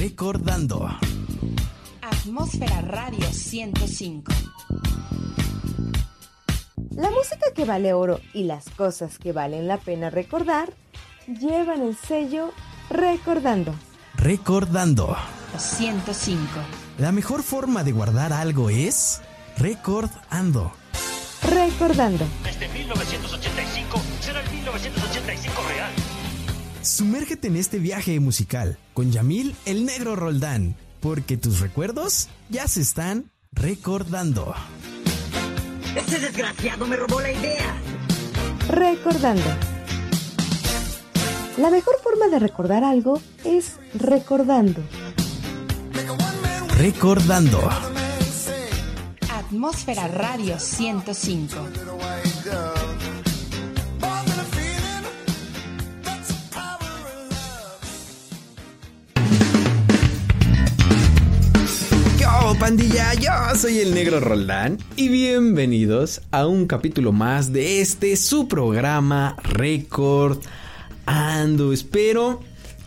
[0.00, 0.88] Recordando.
[2.00, 4.32] Atmósfera Radio 105.
[6.92, 10.72] La música que vale oro y las cosas que valen la pena recordar
[11.26, 12.50] llevan el sello
[12.88, 13.74] Recordando.
[14.14, 15.18] Recordando.
[15.58, 16.40] 105.
[16.96, 19.20] La mejor forma de guardar algo es
[19.58, 20.72] recordando.
[21.42, 22.24] Recordando.
[22.42, 23.29] Desde 1985
[26.82, 32.80] Sumérgete en este viaje musical con Yamil el Negro Roldán, porque tus recuerdos ya se
[32.80, 34.54] están recordando.
[35.94, 37.74] Ese desgraciado me robó la idea.
[38.68, 39.44] Recordando.
[41.58, 44.80] La mejor forma de recordar algo es recordando.
[46.78, 47.60] Recordando.
[49.28, 51.56] Atmósfera Radio 105.
[62.76, 69.34] Yo soy el negro Roldán y bienvenidos a un capítulo más de este su programa
[69.42, 70.38] Record
[71.04, 71.72] Ando.
[71.72, 72.40] Espero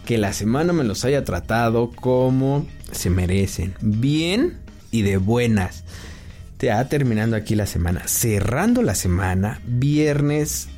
[0.06, 4.58] que la semana me los haya tratado como se merecen, bien
[4.90, 5.84] y de buenas.
[6.60, 10.70] Ya terminando aquí la semana, cerrando la semana, viernes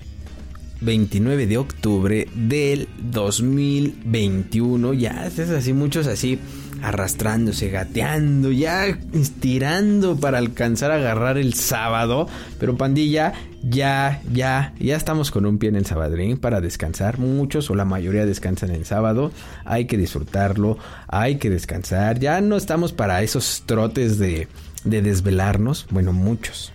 [0.81, 4.93] 29 de octubre del 2021.
[4.93, 6.39] Ya es así, muchos así
[6.87, 12.27] arrastrándose, gateando, ya estirando para alcanzar a agarrar el sábado.
[12.59, 13.33] Pero pandilla,
[13.63, 17.17] ya, ya, ya estamos con un pie en el sabadrín para descansar.
[17.17, 19.31] Muchos o la mayoría descansan el sábado.
[19.65, 20.77] Hay que disfrutarlo,
[21.07, 22.19] hay que descansar.
[22.19, 24.47] Ya no estamos para esos trotes de,
[24.83, 25.87] de desvelarnos.
[25.89, 26.71] Bueno, muchos.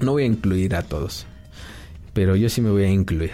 [0.00, 1.26] No voy a incluir a todos
[2.18, 3.30] pero yo sí me voy a incluir.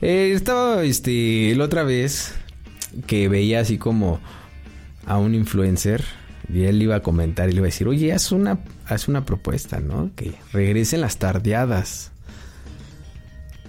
[0.00, 2.32] Eh, estaba, este, la otra vez
[3.08, 4.20] que veía así como
[5.06, 6.04] a un influencer
[6.52, 8.58] y él iba a comentar y le iba a decir, oye, haz una,
[9.08, 10.10] una propuesta, ¿no?
[10.14, 12.12] Que regresen las tardeadas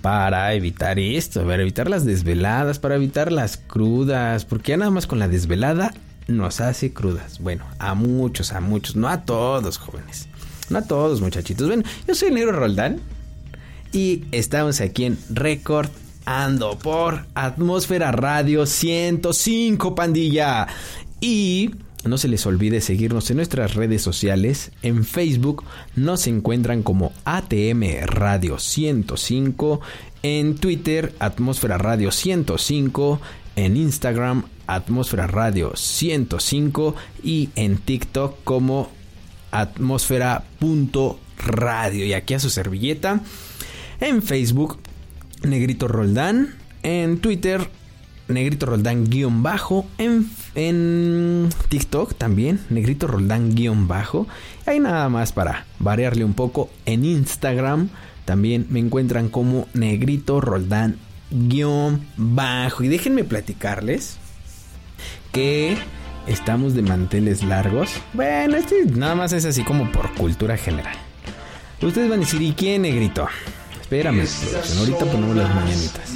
[0.02, 5.08] para evitar esto, para evitar las desveladas, para evitar las crudas, porque ya nada más
[5.08, 5.94] con la desvelada
[6.28, 7.40] nos hace crudas.
[7.40, 10.28] Bueno, a muchos, a muchos, no a todos, jóvenes.
[10.70, 11.68] No a todos, muchachitos.
[11.68, 13.00] Bueno, yo soy negro Roldán
[13.92, 15.90] y estamos aquí en Record
[16.26, 20.68] Ando por Atmósfera Radio 105, pandilla.
[21.22, 21.72] Y
[22.06, 24.72] no se les olvide seguirnos en nuestras redes sociales.
[24.84, 25.64] En Facebook
[25.96, 29.82] nos encuentran como ATM Radio 105.
[30.22, 33.20] En Twitter, Atmósfera Radio 105.
[33.56, 36.96] En Instagram, Atmósfera Radio 105.
[37.24, 38.92] Y en TikTok como
[39.52, 42.06] atmósfera.radio.
[42.06, 43.22] Y aquí a su servilleta.
[44.00, 44.78] En Facebook,
[45.44, 46.54] Negrito Roldán.
[46.84, 47.68] En Twitter,
[48.28, 49.86] Negrito Roldán guion bajo.
[49.98, 54.28] En, en TikTok también, Negrito Roldán guion bajo.
[54.66, 56.70] Hay nada más para variarle un poco.
[56.86, 57.90] En Instagram
[58.26, 60.98] también me encuentran como Negrito Roldán
[61.32, 62.84] guion bajo.
[62.84, 64.18] Y déjenme platicarles
[65.32, 65.78] que
[66.28, 67.92] estamos de manteles largos.
[68.14, 70.96] Bueno, este nada más es así como por cultura general.
[71.82, 73.28] Ustedes van a decir, ¿y quién, Negrito?
[73.86, 74.26] Espérame.
[74.80, 76.10] Ahorita ponemos las mañanitas.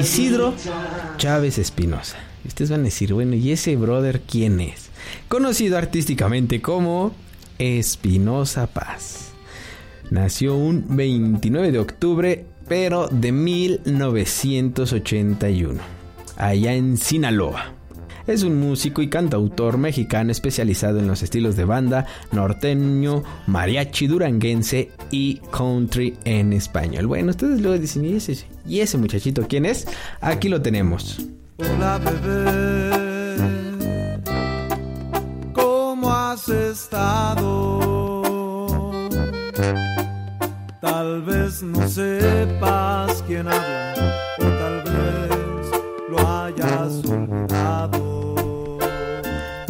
[0.00, 0.54] Isidro
[1.18, 2.16] Chávez Espinosa.
[2.46, 4.88] Ustedes van a decir, bueno, ¿y ese brother quién es?
[5.28, 7.14] Conocido artísticamente como
[7.58, 9.32] Espinosa Paz.
[10.10, 15.82] Nació un 29 de octubre, pero de 1981,
[16.38, 17.75] allá en Sinaloa.
[18.26, 24.90] Es un músico y cantautor mexicano especializado en los estilos de banda, norteño, mariachi duranguense
[25.12, 27.06] y country en español.
[27.06, 29.86] Bueno, ustedes luego dicen, ¿y ese, ¿y ese muchachito quién es?
[30.20, 31.18] Aquí lo tenemos.
[31.58, 33.36] Hola bebé,
[35.52, 37.80] ¿cómo has estado?
[40.80, 43.94] Tal vez no sepas quién habla,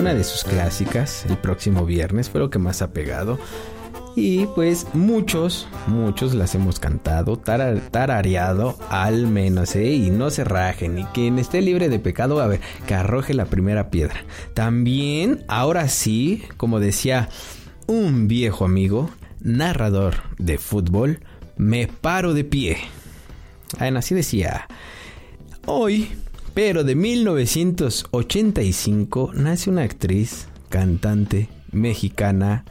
[0.06, 3.40] Una de sus clásicas, el próximo viernes, fue lo que más ha pegado.
[4.14, 9.94] Y pues muchos, muchos las hemos cantado, tara- tarareado al menos, ¿eh?
[9.94, 10.96] Y no se rajen.
[11.00, 14.14] Y quien esté libre de pecado, a ver, que arroje la primera piedra.
[14.54, 17.28] También, ahora sí, como decía
[17.88, 19.10] un viejo amigo,
[19.40, 21.18] narrador de fútbol,
[21.56, 22.76] me paro de pie.
[23.80, 24.68] Bueno, así decía.
[25.66, 26.12] Hoy,
[26.56, 32.64] pero de 1985, nace una actriz, cantante mexicana.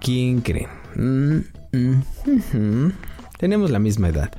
[0.00, 0.68] ¿Quién creen?
[0.94, 1.38] Mm,
[1.72, 2.92] mm.
[3.38, 4.30] Tenemos la misma edad.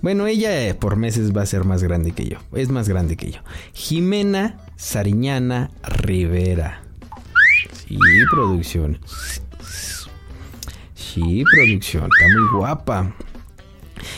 [0.00, 2.38] Bueno, ella eh, por meses va a ser más grande que yo.
[2.52, 3.38] Es más grande que yo.
[3.72, 6.82] Jimena Sariñana Rivera.
[7.86, 7.96] Sí,
[8.32, 8.98] producción.
[10.96, 12.10] Sí, producción.
[12.12, 13.14] Está muy guapa.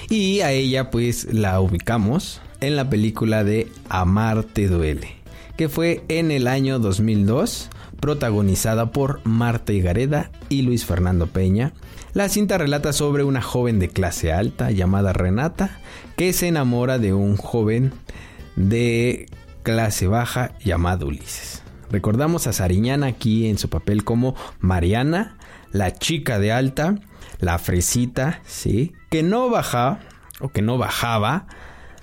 [0.08, 5.16] Y a ella pues la ubicamos en la película de Amar te duele,
[5.56, 7.70] que fue en el año 2002,
[8.00, 11.72] protagonizada por Marta Higareda y Luis Fernando Peña.
[12.12, 15.78] La cinta relata sobre una joven de clase alta llamada Renata
[16.16, 17.92] que se enamora de un joven
[18.56, 19.26] de
[19.62, 21.62] clase baja llamado Ulises.
[21.90, 25.36] Recordamos a Sariñana aquí en su papel como Mariana,
[25.72, 26.96] la chica de alta,
[27.40, 28.92] la fresita, ¿sí?
[29.10, 30.00] Que no baja
[30.40, 31.46] o que no bajaba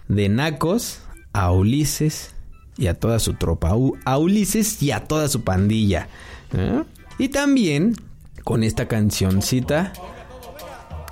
[0.08, 1.00] de Nacos
[1.34, 2.34] a Ulises
[2.78, 3.74] y a toda su tropa,
[4.06, 6.08] a Ulises y a toda su pandilla.
[6.54, 6.84] ¿eh?
[7.18, 7.96] Y también
[8.44, 9.94] con esta cancioncita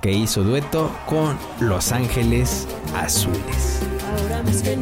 [0.00, 3.80] que hizo dueto con Los Ángeles Azules.
[4.22, 4.76] Ahora más que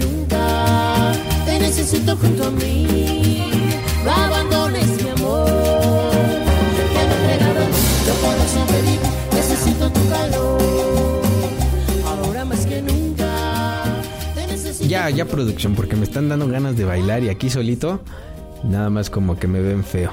[1.45, 3.48] te necesito junto a mí.
[14.89, 18.01] Ya, ya producción, porque me están dando ganas de bailar y aquí solito,
[18.65, 20.11] nada más como que me ven feo.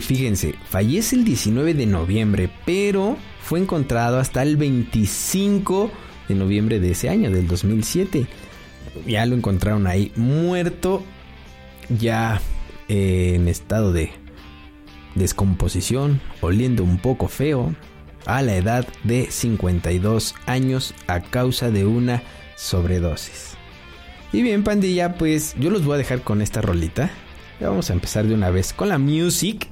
[0.00, 5.90] Fíjense, fallece el 19 de noviembre, pero fue encontrado hasta el 25
[6.28, 8.26] de noviembre de ese año, del 2007.
[9.06, 11.02] Ya lo encontraron ahí muerto,
[11.88, 12.40] ya
[12.88, 14.12] eh, en estado de
[15.14, 17.74] descomposición, oliendo un poco feo,
[18.26, 22.22] a la edad de 52 años a causa de una
[22.56, 23.56] sobredosis.
[24.32, 27.10] Y bien, pandilla, pues yo los voy a dejar con esta rolita.
[27.60, 29.68] Vamos a empezar de una vez con la music,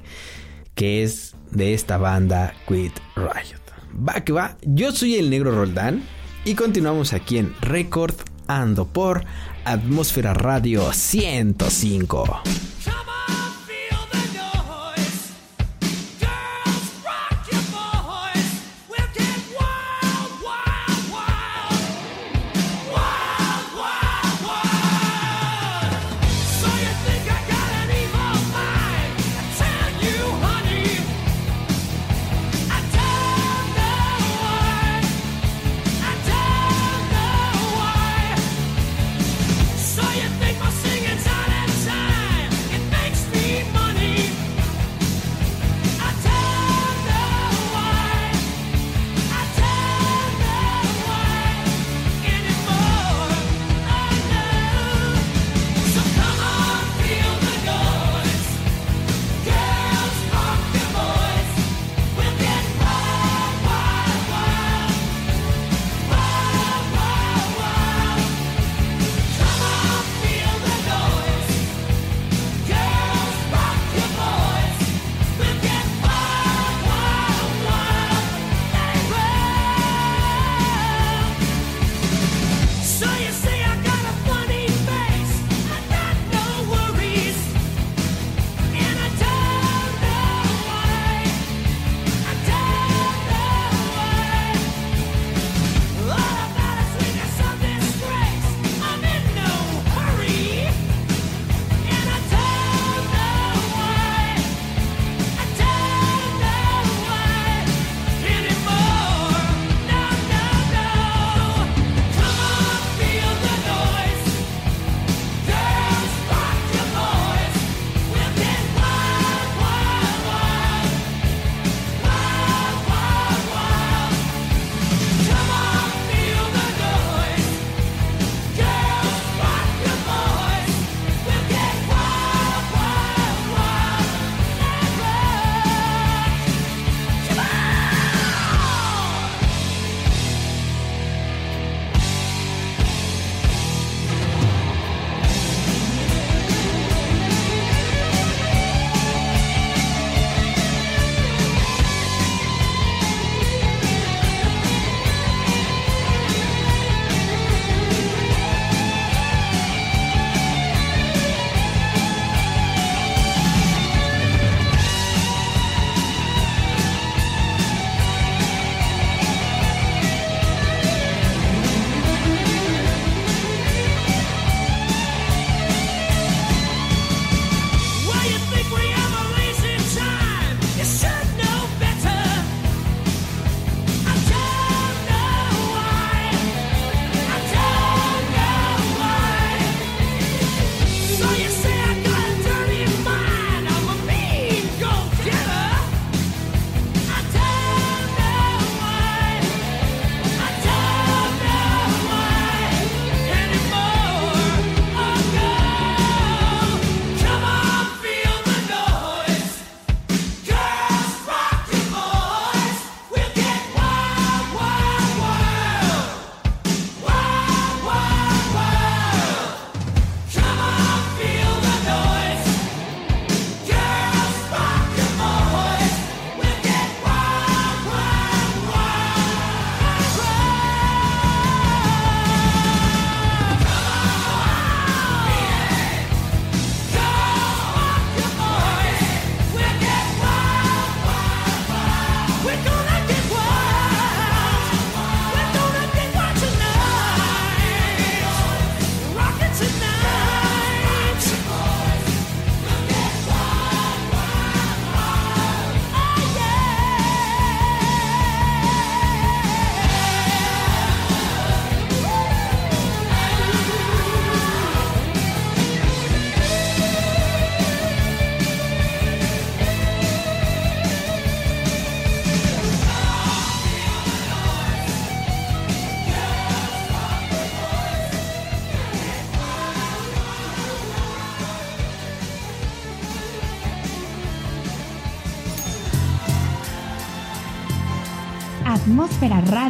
[0.75, 3.61] que es de esta banda Quit Riot.
[4.07, 6.03] Va que va, yo soy el negro Roldán
[6.45, 8.15] y continuamos aquí en Record
[8.47, 9.23] Ando por
[9.65, 12.41] Atmósfera Radio 105.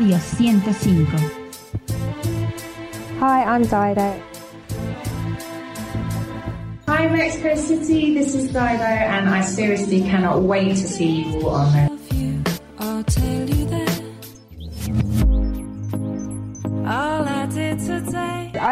[0.03, 1.17] Radio 105.
[3.19, 4.21] Hi, I'm Dido.
[6.87, 11.55] Hi Mexico City, this is Dido and I seriously cannot wait to see you all
[11.55, 11.92] on there.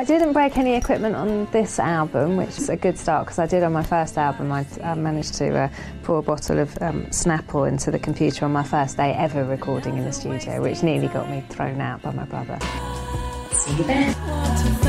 [0.01, 3.45] I didn't break any equipment on this album, which is a good start because I
[3.45, 4.51] did on my first album.
[4.51, 5.69] I, I managed to uh,
[6.01, 9.99] pour a bottle of um, Snapple into the computer on my first day ever recording
[9.99, 12.57] in the studio, which nearly got me thrown out by my brother.
[13.51, 14.80] See you.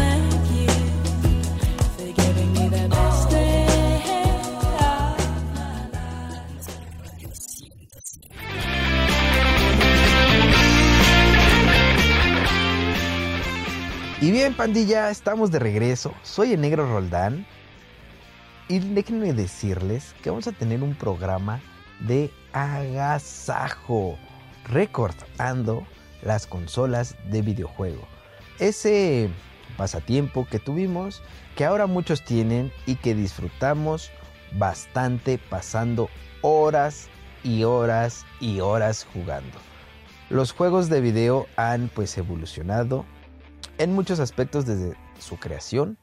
[14.23, 16.14] Y bien, pandilla, estamos de regreso.
[16.23, 17.45] Soy el negro Roldán.
[18.69, 21.61] Y déjenme decirles que vamos a tener un programa
[21.99, 24.17] de agasajo,
[24.69, 25.85] recordando
[26.23, 28.07] las consolas de videojuego.
[28.61, 29.29] Ese
[29.76, 31.21] pasatiempo que tuvimos,
[31.57, 34.12] que ahora muchos tienen y que disfrutamos
[34.52, 36.09] bastante pasando
[36.43, 37.09] horas
[37.43, 39.59] y horas y horas jugando.
[40.31, 43.05] Los juegos de video han pues evolucionado
[43.83, 45.99] en muchos aspectos desde su creación.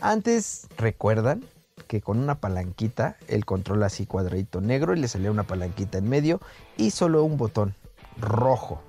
[0.00, 1.44] Antes, recuerdan
[1.88, 6.08] que con una palanquita, el control así cuadradito negro y le salía una palanquita en
[6.10, 6.40] medio
[6.76, 7.74] y solo un botón
[8.18, 8.82] rojo.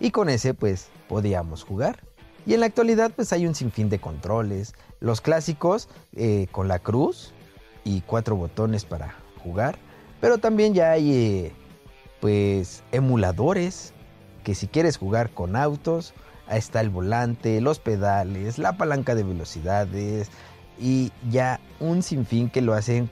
[0.00, 2.04] Y con ese pues podíamos jugar.
[2.44, 4.74] Y en la actualidad pues hay un sinfín de controles.
[5.00, 7.32] Los clásicos eh, con la cruz
[7.84, 9.78] y cuatro botones para jugar.
[10.20, 11.52] Pero también ya hay eh,
[12.20, 13.94] pues emuladores
[14.44, 16.12] que si quieres jugar con autos
[16.48, 20.30] Ahí está el volante, los pedales, la palanca de velocidades
[20.78, 23.10] y ya un sinfín que lo hacen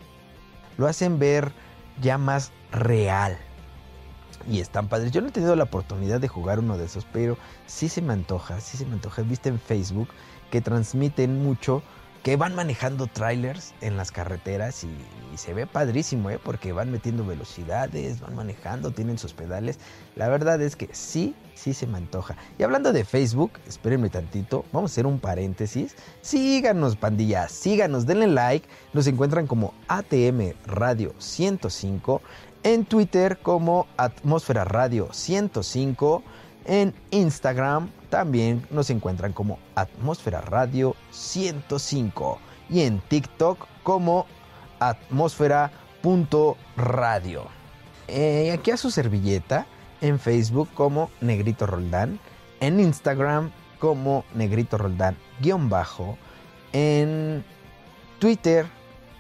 [0.79, 1.53] lo hacen ver
[2.01, 3.37] ya más real.
[4.49, 5.11] Y están padres.
[5.11, 8.13] Yo no he tenido la oportunidad de jugar uno de esos, pero sí se me
[8.13, 9.23] antoja, sí se me antoja.
[9.23, 10.09] Viste en Facebook
[10.51, 11.83] que transmiten mucho,
[12.27, 14.91] que van manejando trailers en las carreteras y,
[15.37, 16.41] se ve padrísimo, ¿eh?
[16.43, 19.79] porque van metiendo velocidades, van manejando, tienen sus pedales.
[20.17, 22.37] La verdad es que sí, sí se me antoja.
[22.59, 25.95] Y hablando de Facebook, espérenme tantito, vamos a hacer un paréntesis.
[26.21, 28.67] Síganos, pandilla, síganos, denle like.
[28.93, 32.23] Nos encuentran como ATM Radio 105,
[32.65, 36.25] en Twitter como Atmósfera Radio 105,
[36.67, 44.27] en Instagram también nos encuentran como Atmósfera Radio 105 y en TikTok como
[44.81, 47.45] atmósfera.radio.
[48.09, 49.65] Eh, aquí a su servilleta
[50.01, 52.19] en Facebook como Negrito Roldán,
[52.61, 56.17] en Instagram como Negrito Roldán guion bajo,
[56.73, 57.45] en
[58.19, 58.67] Twitter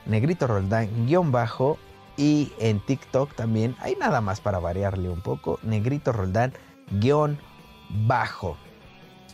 [0.07, 1.79] Negrito Roldán guion bajo
[2.17, 6.53] y en TikTok también hay nada más para variarle un poco Negrito Roldán
[6.93, 7.38] guion
[8.07, 8.57] bajo.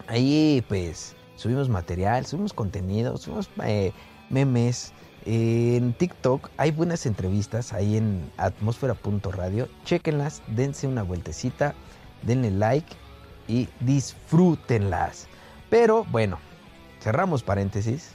[0.07, 3.93] Ahí pues subimos material, subimos contenido, subimos eh,
[4.31, 4.93] memes.
[5.25, 9.69] En TikTok hay buenas entrevistas ahí en atmósfera.radio.
[9.85, 11.75] Chequenlas, dense una vueltecita,
[12.23, 12.97] denle like
[13.47, 15.29] y disfrútenlas.
[15.71, 16.39] Pero bueno,
[17.01, 18.11] cerramos paréntesis.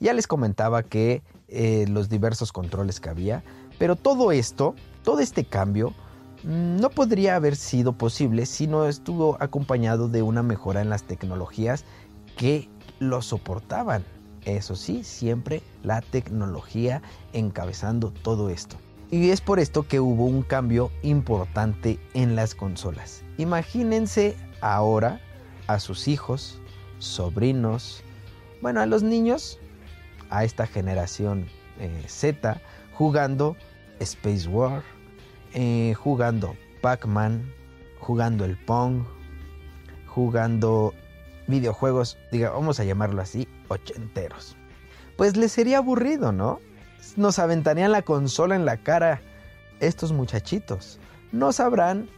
[0.00, 3.42] Ya les comentaba que eh, los diversos controles que había,
[3.78, 5.94] pero todo esto, todo este cambio,
[6.42, 11.84] no podría haber sido posible si no estuvo acompañado de una mejora en las tecnologías
[12.36, 12.68] que
[12.98, 14.04] lo soportaban.
[14.44, 18.76] Eso sí, siempre la tecnología encabezando todo esto.
[19.10, 23.22] Y es por esto que hubo un cambio importante en las consolas.
[23.38, 25.20] Imagínense ahora
[25.66, 26.58] a sus hijos,
[26.98, 28.02] sobrinos,
[28.62, 29.58] bueno, a los niños,
[30.30, 31.46] a esta generación
[31.80, 32.60] eh, Z,
[32.92, 33.56] jugando
[33.98, 34.82] Space War,
[35.54, 37.52] eh, jugando Pac-Man,
[37.98, 39.04] jugando el Pong,
[40.06, 40.94] jugando
[41.46, 44.56] videojuegos, diga, vamos a llamarlo así, ochenteros.
[45.16, 46.60] Pues les sería aburrido, ¿no?
[47.16, 49.20] Nos aventarían la consola en la cara
[49.80, 50.98] estos muchachitos.
[51.32, 52.08] No sabrán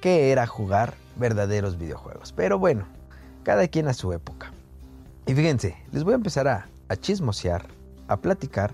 [0.00, 2.32] qué era jugar verdaderos videojuegos.
[2.32, 2.86] Pero bueno,
[3.42, 4.52] cada quien a su época.
[5.26, 7.66] Y fíjense, les voy a empezar a, a chismosear,
[8.08, 8.72] a platicar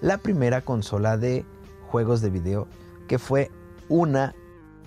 [0.00, 1.44] la primera consola de
[1.88, 2.68] juegos de video
[3.08, 3.50] que fue
[3.88, 4.34] una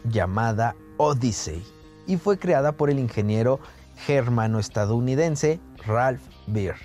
[0.06, 1.62] llamada Odyssey
[2.08, 3.60] y fue creada por el ingeniero
[4.06, 6.76] germano-estadounidense Ralph Beer.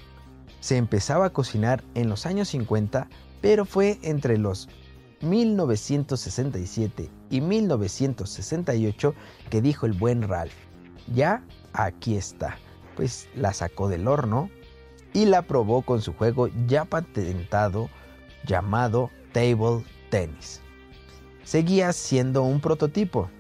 [0.61, 3.09] Se empezaba a cocinar en los años 50,
[3.41, 4.69] pero fue entre los
[5.21, 9.15] 1967 y 1968
[9.51, 10.55] que dijo el buen Ralph,
[11.15, 12.59] ya aquí está.
[12.97, 14.51] Pues la sacó del horno
[15.13, 17.89] y la probó con su juego ya patentado
[18.47, 20.63] llamado Table Tennis.
[21.47, 23.31] Seguía siendo un prototipo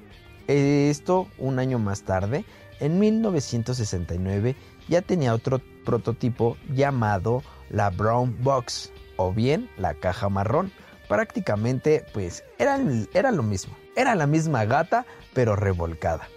[0.47, 2.45] Esto un año más tarde,
[2.79, 4.55] en 1969,
[4.87, 10.71] ya tenía otro prototipo llamado la Brown Box o bien la caja marrón.
[11.09, 12.79] Prácticamente pues era,
[13.13, 16.29] era lo mismo, era la misma gata pero revolcada.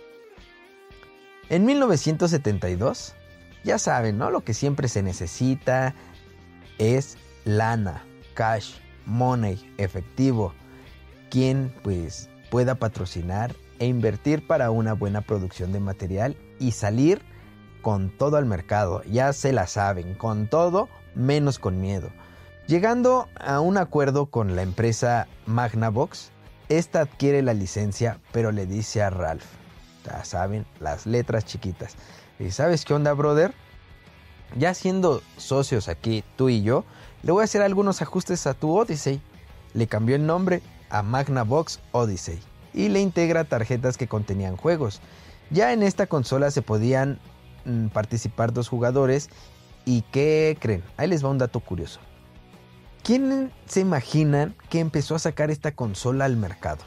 [1.49, 3.13] En 1972,
[3.63, 4.31] ya saben, ¿no?
[4.31, 5.93] Lo que siempre se necesita
[6.79, 8.03] es lana,
[8.33, 8.73] cash,
[9.05, 10.55] money, efectivo.
[11.29, 17.21] Quien pues pueda patrocinar e invertir para una buena producción de material y salir
[17.81, 19.03] con todo al mercado.
[19.03, 22.09] Ya se la saben, con todo menos con miedo.
[22.67, 26.31] Llegando a un acuerdo con la empresa Magnavox,
[26.67, 29.45] esta adquiere la licencia, pero le dice a Ralph,
[30.05, 31.95] ya saben, las letras chiquitas.
[32.37, 33.53] ¿Y sabes qué onda, brother?
[34.57, 36.85] Ya siendo socios aquí, tú y yo,
[37.23, 39.21] le voy a hacer algunos ajustes a tu Odyssey.
[39.73, 42.39] Le cambió el nombre a Magnavox Odyssey
[42.73, 45.01] y le integra tarjetas que contenían juegos.
[45.49, 47.19] Ya en esta consola se podían
[47.65, 49.29] mm, participar dos jugadores
[49.85, 50.83] y ¿qué creen?
[50.97, 51.99] Ahí les va un dato curioso.
[53.03, 56.83] ¿Quién se imaginan que empezó a sacar esta consola al mercado?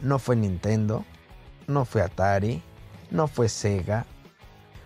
[0.00, 1.04] No fue Nintendo,
[1.66, 2.62] no fue Atari,
[3.10, 4.06] no fue Sega,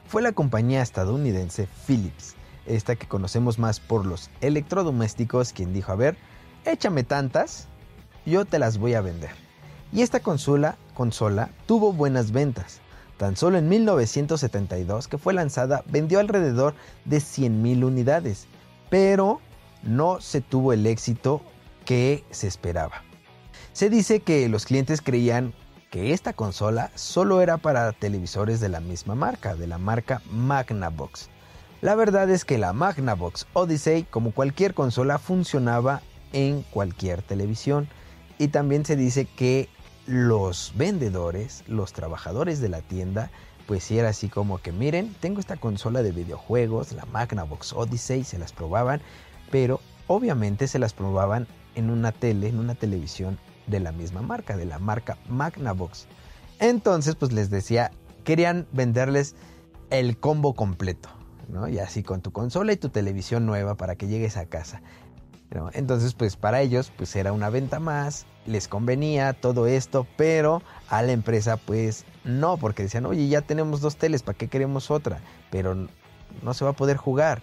[0.06, 5.96] fue la compañía estadounidense Philips, esta que conocemos más por los electrodomésticos, quien dijo, a
[5.96, 6.16] ver,
[6.64, 7.68] échame tantas,
[8.28, 9.30] yo te las voy a vender.
[9.92, 12.80] Y esta consola, consola tuvo buenas ventas.
[13.16, 18.46] Tan solo en 1972 que fue lanzada vendió alrededor de 100.000 unidades,
[18.90, 19.40] pero
[19.82, 21.42] no se tuvo el éxito
[21.84, 23.02] que se esperaba.
[23.72, 25.54] Se dice que los clientes creían
[25.90, 31.30] que esta consola solo era para televisores de la misma marca, de la marca Magnavox.
[31.80, 37.88] La verdad es que la Magnavox Odyssey, como cualquier consola, funcionaba en cualquier televisión.
[38.38, 39.68] Y también se dice que
[40.06, 43.30] los vendedores, los trabajadores de la tienda,
[43.66, 48.24] pues sí era así como que miren, tengo esta consola de videojuegos, la Magnavox Odyssey,
[48.24, 49.02] se las probaban,
[49.50, 54.56] pero obviamente se las probaban en una tele, en una televisión de la misma marca,
[54.56, 56.06] de la marca Magnavox.
[56.58, 57.90] Entonces, pues les decía,
[58.24, 59.34] querían venderles
[59.90, 61.10] el combo completo,
[61.48, 61.68] ¿no?
[61.68, 64.80] Y así con tu consola y tu televisión nueva para que llegues a casa.
[65.72, 71.02] Entonces, pues para ellos, pues era una venta más, les convenía todo esto, pero a
[71.02, 75.20] la empresa, pues no, porque decían, oye, ya tenemos dos teles, ¿para qué queremos otra?
[75.50, 75.74] Pero
[76.42, 77.42] no se va a poder jugar.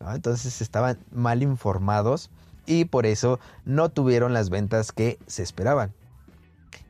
[0.00, 2.30] Entonces estaban mal informados
[2.66, 5.92] y por eso no tuvieron las ventas que se esperaban.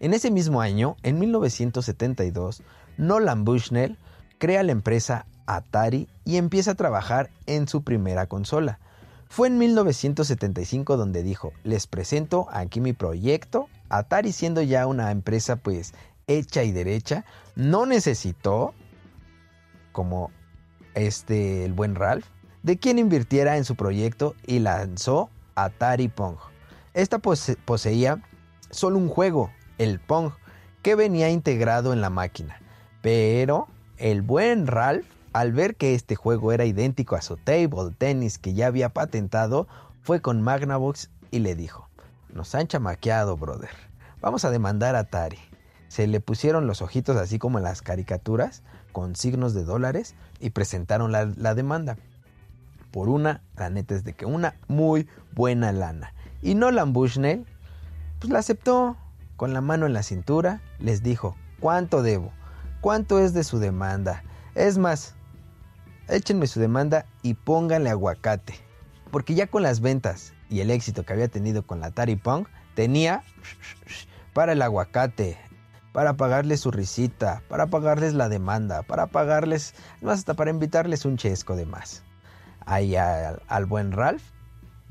[0.01, 2.63] En ese mismo año, en 1972,
[2.97, 3.97] Nolan Bushnell
[4.39, 8.79] crea la empresa Atari y empieza a trabajar en su primera consola.
[9.29, 13.69] Fue en 1975 donde dijo, les presento aquí mi proyecto.
[13.89, 15.93] Atari siendo ya una empresa pues
[16.27, 18.75] hecha y derecha, no necesitó,
[19.93, 20.31] como
[20.95, 22.27] este el buen Ralph,
[22.63, 26.37] de quien invirtiera en su proyecto y lanzó Atari Pong.
[26.95, 28.23] Esta pose poseía
[28.71, 30.33] solo un juego, el Pong,
[30.83, 32.61] que venía integrado en la máquina.
[33.03, 35.07] Pero el buen Ralph,
[35.39, 39.69] al ver que este juego era idéntico a su table tennis que ya había patentado,
[40.03, 41.89] fue con Magnavox y le dijo,
[42.29, 43.71] nos han chamaqueado, brother.
[44.21, 45.39] Vamos a demandar a Atari.
[45.87, 50.51] Se le pusieron los ojitos así como en las caricaturas, con signos de dólares, y
[50.51, 51.97] presentaron la, la demanda
[52.91, 56.15] por una, la neta es de que una muy buena lana.
[56.43, 57.47] Y Nolan Bushnell,
[58.19, 58.97] pues la aceptó
[59.37, 62.33] con la mano en la cintura, les dijo, ¿cuánto debo?
[62.81, 64.25] ¿Cuánto es de su demanda?
[64.57, 65.15] Es más,
[66.09, 68.55] échenme su demanda y pónganle aguacate.
[69.11, 72.47] Porque ya con las ventas y el éxito que había tenido con la Atari Pong,
[72.75, 73.23] tenía
[74.33, 75.39] para el aguacate,
[75.93, 81.17] para pagarles su risita, para pagarles la demanda, para pagarles, más hasta para invitarles un
[81.17, 82.03] chesco de más
[82.69, 84.23] ahí al, al buen Ralph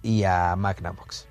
[0.02, 1.28] y a Magnavox.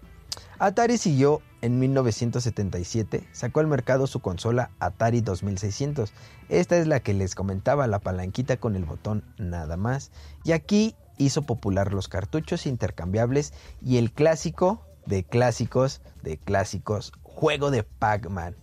[0.58, 6.12] Atari siguió en 1977, sacó al mercado su consola Atari 2600.
[6.48, 10.10] Esta es la que les comentaba, la palanquita con el botón nada más.
[10.44, 17.70] Y aquí hizo popular los cartuchos intercambiables y el clásico de clásicos de clásicos, juego
[17.70, 18.56] de Pac-Man.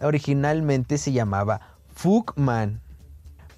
[0.00, 2.80] Originalmente se llamaba Fugman,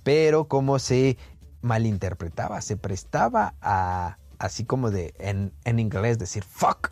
[0.02, 1.18] pero como se
[1.60, 6.90] malinterpretaba, se prestaba a, así como de, en, en inglés, decir fuck.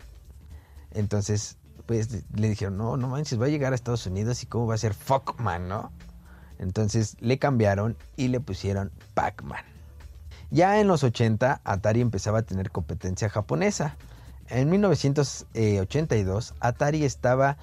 [0.91, 1.57] Entonces,
[1.91, 4.75] pues, le dijeron, no, no manches, va a llegar a Estados Unidos y cómo va
[4.75, 5.91] a ser Fuckman, ¿no?
[6.57, 9.65] Entonces le cambiaron y le pusieron Pac-Man.
[10.51, 13.97] Ya en los 80 Atari empezaba a tener competencia japonesa.
[14.47, 17.57] En 1982 Atari estaba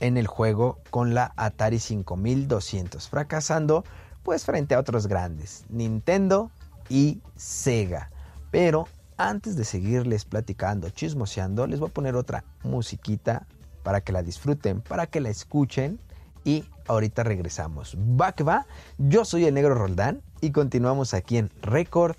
[0.00, 3.84] en el juego con la Atari 5200, fracasando
[4.22, 6.50] pues frente a otros grandes, Nintendo
[6.88, 8.10] y Sega.
[8.50, 13.46] Pero antes de seguirles platicando, chismoseando, les voy a poner otra musiquita
[13.86, 16.00] para que la disfruten, para que la escuchen
[16.44, 17.96] y ahorita regresamos.
[17.96, 18.66] Va que va,
[18.98, 22.16] yo soy el negro Roldán y continuamos aquí en Record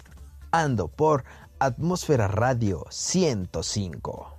[0.51, 1.25] Ando por
[1.59, 4.33] Atmósfera Radio 105.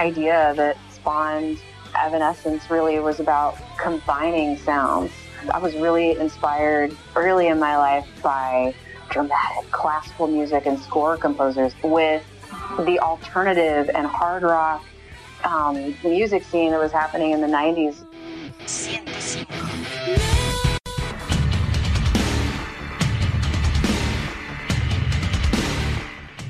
[0.00, 1.58] idea that spawned
[1.94, 5.12] Evanescence really was about combining sounds.
[5.52, 8.74] I was really inspired early in my life by
[9.10, 12.24] dramatic classical music and score composers with
[12.78, 14.82] the alternative and hard rock
[15.44, 18.06] um, music scene that was happening in the 90s.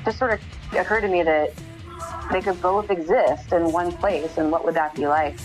[0.04, 0.40] Just sort of
[0.76, 1.52] occurred to me that
[2.30, 5.36] they could both exist in one place, and what would that be like?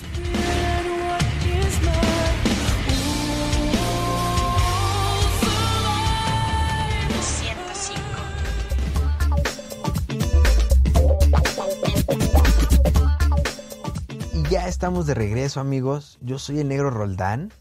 [14.52, 17.52] ya estamos de regreso amigos, yo soy el negro Roldán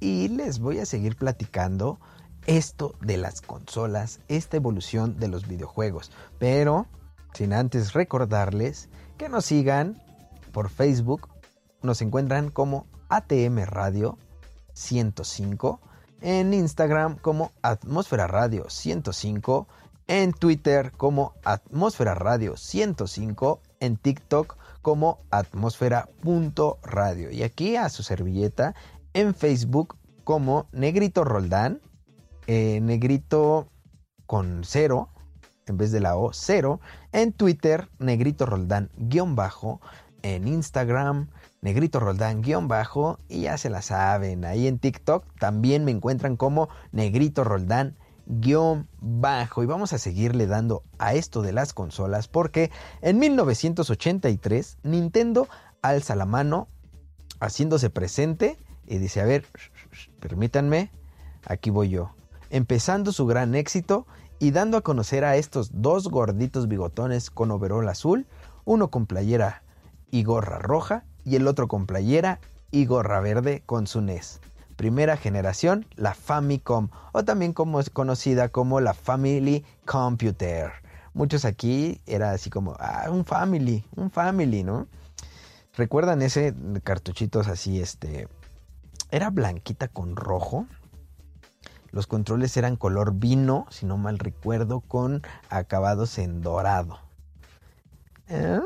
[0.00, 1.98] y les voy a seguir platicando
[2.46, 6.10] esto de las consolas, esta evolución de los videojuegos.
[6.38, 6.86] Pero
[7.34, 10.00] sin antes recordarles que nos sigan
[10.52, 11.28] por Facebook,
[11.82, 14.18] nos encuentran como ATM Radio
[14.72, 15.80] 105,
[16.20, 19.68] en Instagram como Atmósfera Radio 105,
[20.06, 27.30] en Twitter como Atmósfera Radio 105, en TikTok como atmósfera.radio.
[27.30, 28.74] Y aquí a su servilleta
[29.12, 31.80] en Facebook como Negrito Roldán,
[32.46, 33.68] eh, Negrito
[34.26, 35.10] con cero,
[35.68, 36.80] en vez de la O, cero.
[37.12, 39.80] En Twitter, Negrito Roldán guion bajo.
[40.22, 41.28] En Instagram,
[41.60, 43.18] Negrito Roldán guion bajo.
[43.28, 47.96] Y ya se la saben, ahí en TikTok también me encuentran como Negrito Roldán
[48.28, 54.78] guion bajo y vamos a seguirle dando a esto de las consolas porque en 1983
[54.82, 55.48] Nintendo
[55.80, 56.68] alza la mano
[57.40, 59.46] haciéndose presente y dice a ver
[60.20, 60.90] permítanme
[61.46, 62.12] aquí voy yo
[62.50, 64.06] empezando su gran éxito
[64.38, 68.26] y dando a conocer a estos dos gorditos bigotones con overol azul
[68.64, 69.62] uno con playera
[70.10, 74.40] y gorra roja y el otro con playera y gorra verde con su NES
[74.78, 80.70] primera generación, la Famicom, o también como es conocida como la Family Computer.
[81.14, 84.86] Muchos aquí era así como, ah, un Family, un Family, ¿no?
[85.76, 88.28] ¿Recuerdan ese cartuchitos así, este,
[89.10, 90.66] era blanquita con rojo?
[91.90, 96.98] Los controles eran color vino, si no mal recuerdo, con acabados en dorado.
[98.28, 98.60] ¿Eh?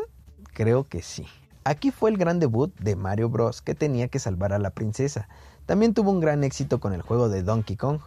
[0.53, 1.27] Creo que sí.
[1.65, 3.63] Aquí fue el gran debut de Mario Bros.
[3.63, 5.29] que tenía que salvar a la princesa.
[5.67, 8.01] También tuvo un gran éxito con el juego de Donkey Kong.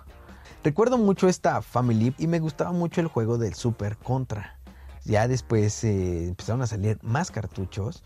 [0.63, 4.59] Recuerdo mucho esta Family y me gustaba mucho el juego del Super Contra.
[5.05, 8.03] Ya después eh, empezaron a salir más cartuchos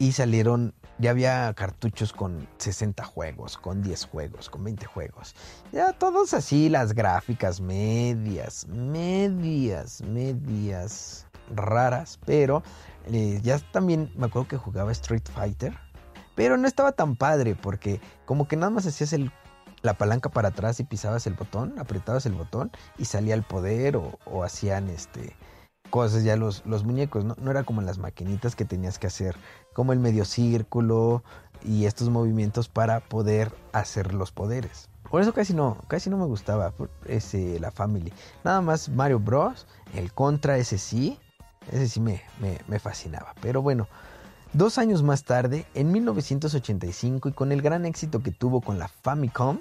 [0.00, 5.36] y salieron, ya había cartuchos con 60 juegos, con 10 juegos, con 20 juegos.
[5.70, 12.64] Ya todos así, las gráficas medias, medias, medias raras, pero
[13.06, 15.78] eh, ya también me acuerdo que jugaba Street Fighter
[16.40, 19.30] pero no estaba tan padre porque como que nada más hacías el,
[19.82, 23.96] la palanca para atrás y pisabas el botón, apretabas el botón y salía el poder
[23.96, 25.36] o, hacían este
[25.90, 27.36] cosas ya los, los muñecos, ¿no?
[27.38, 29.36] no era como las maquinitas que tenías que hacer
[29.74, 31.22] como el medio círculo
[31.62, 34.88] y estos movimientos para poder hacer los poderes.
[35.10, 36.72] Por eso casi no, casi no me gustaba
[37.06, 38.12] ese, la Family.
[38.44, 39.66] Nada más Mario Bros.
[39.92, 41.18] El Contra, ese sí.
[41.70, 42.22] Ese sí me,
[42.68, 43.34] me fascinaba.
[43.42, 43.88] Pero bueno,
[44.52, 48.88] Dos años más tarde, en 1985 y con el gran éxito que tuvo con la
[48.88, 49.60] Famicom,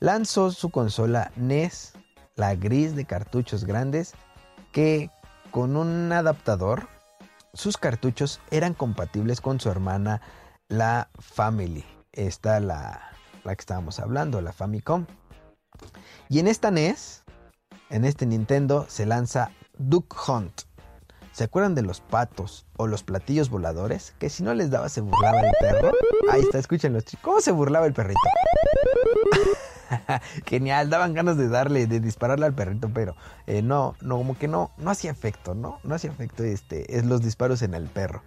[0.00, 1.92] lanzó su consola NES,
[2.36, 4.14] la gris de cartuchos grandes,
[4.72, 5.10] que
[5.52, 6.88] con un adaptador,
[7.54, 10.20] sus cartuchos eran compatibles con su hermana,
[10.66, 11.84] la Family.
[12.10, 13.00] Esta la,
[13.44, 15.06] la que estábamos hablando, la Famicom.
[16.28, 17.22] Y en esta NES,
[17.90, 20.62] en este Nintendo, se lanza Duck Hunt
[21.32, 24.14] ¿Se acuerdan de los patos o los platillos voladores?
[24.18, 25.92] Que si no les daba se burlaba el perro.
[26.30, 26.98] Ahí está, escúchenlo.
[27.22, 28.20] ¿Cómo se burlaba el perrito?
[30.46, 34.48] Genial, daban ganas de darle, de dispararle al perrito, pero eh, no, no, como que
[34.48, 35.78] no, no hacía efecto, ¿no?
[35.84, 38.22] No hacía efecto este, es los disparos en el perro.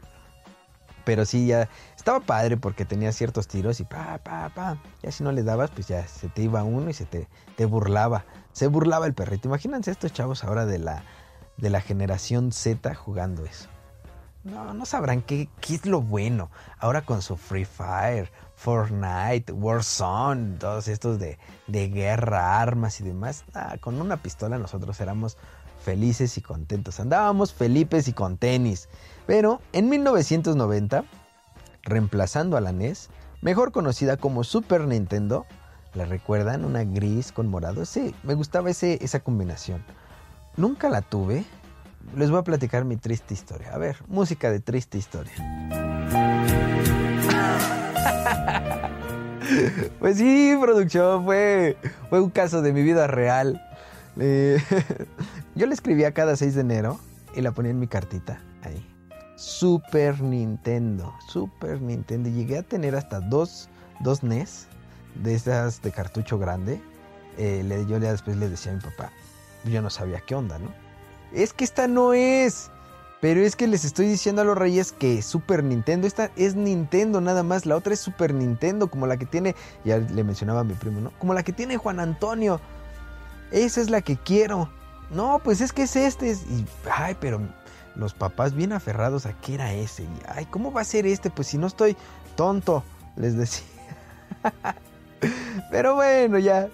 [1.04, 4.82] Pero sí, ya estaba padre porque tenía ciertos tiros y pa, pa, pa.
[5.04, 7.65] Ya si no le dabas, pues ya se te iba uno y se te, te
[7.65, 8.25] burlaba.
[8.54, 9.47] Se burlaba el perrito.
[9.47, 11.04] Imagínense estos chavos ahora de la,
[11.58, 13.69] de la generación Z jugando eso.
[14.43, 16.49] No, no sabrán qué, qué es lo bueno.
[16.80, 21.37] Ahora con su Free Fire, Fortnite, Warzone, todos estos de,
[21.67, 23.43] de guerra, armas y demás.
[23.53, 25.37] Ah, con una pistola nosotros éramos
[25.83, 26.99] felices y contentos.
[26.99, 28.89] Andábamos felipes y con tenis.
[29.27, 31.05] Pero en 1990,
[31.83, 33.09] reemplazando a la NES,
[33.41, 35.45] mejor conocida como Super Nintendo,
[35.93, 36.65] ¿la recuerdan?
[36.65, 37.85] Una gris con morado.
[37.85, 39.83] Sí, me gustaba ese, esa combinación.
[40.57, 41.45] Nunca la tuve.
[42.15, 43.73] Les voy a platicar mi triste historia.
[43.73, 45.33] A ver, música de triste historia.
[49.99, 51.77] Pues sí, producción, fue,
[52.09, 53.61] fue un caso de mi vida real.
[54.15, 56.99] Yo le escribía cada 6 de enero
[57.35, 58.85] y la ponía en mi cartita ahí.
[59.35, 62.29] Super Nintendo, Super Nintendo.
[62.29, 64.67] Llegué a tener hasta dos, dos NES
[65.15, 66.81] de esas de cartucho grande.
[67.37, 69.11] Eh, yo le, después le decía a mi papá,
[69.65, 70.69] yo no sabía qué onda, ¿no?
[71.33, 72.71] Es que esta no es.
[73.25, 77.21] Pero es que les estoy diciendo a los reyes que Super Nintendo, esta es Nintendo
[77.21, 80.63] nada más, la otra es Super Nintendo, como la que tiene, ya le mencionaba a
[80.63, 81.09] mi primo, ¿no?
[81.17, 82.61] Como la que tiene Juan Antonio.
[83.49, 84.69] Esa es la que quiero.
[85.09, 86.33] No, pues es que es este.
[86.33, 87.41] Y, ay, pero
[87.95, 90.03] los papás bien aferrados a que era ese.
[90.03, 91.31] Y, ay, ¿cómo va a ser este?
[91.31, 91.97] Pues si no estoy
[92.35, 92.83] tonto,
[93.15, 93.65] les decía.
[95.71, 96.67] Pero bueno, ya.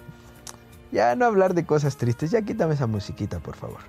[0.90, 2.30] Ya no hablar de cosas tristes.
[2.30, 3.80] Ya quítame esa musiquita, por favor.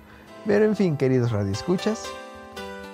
[0.46, 2.08] Pero en fin, queridos radioescuchas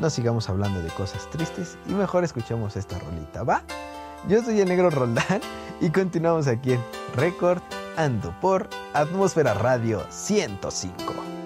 [0.00, 3.62] no sigamos hablando de cosas tristes y mejor escuchemos esta rolita, ¿va?
[4.28, 5.40] Yo soy el negro Roldán
[5.80, 6.80] y continuamos aquí en
[7.14, 7.62] Record
[7.96, 11.39] Ando por Atmósfera Radio 105.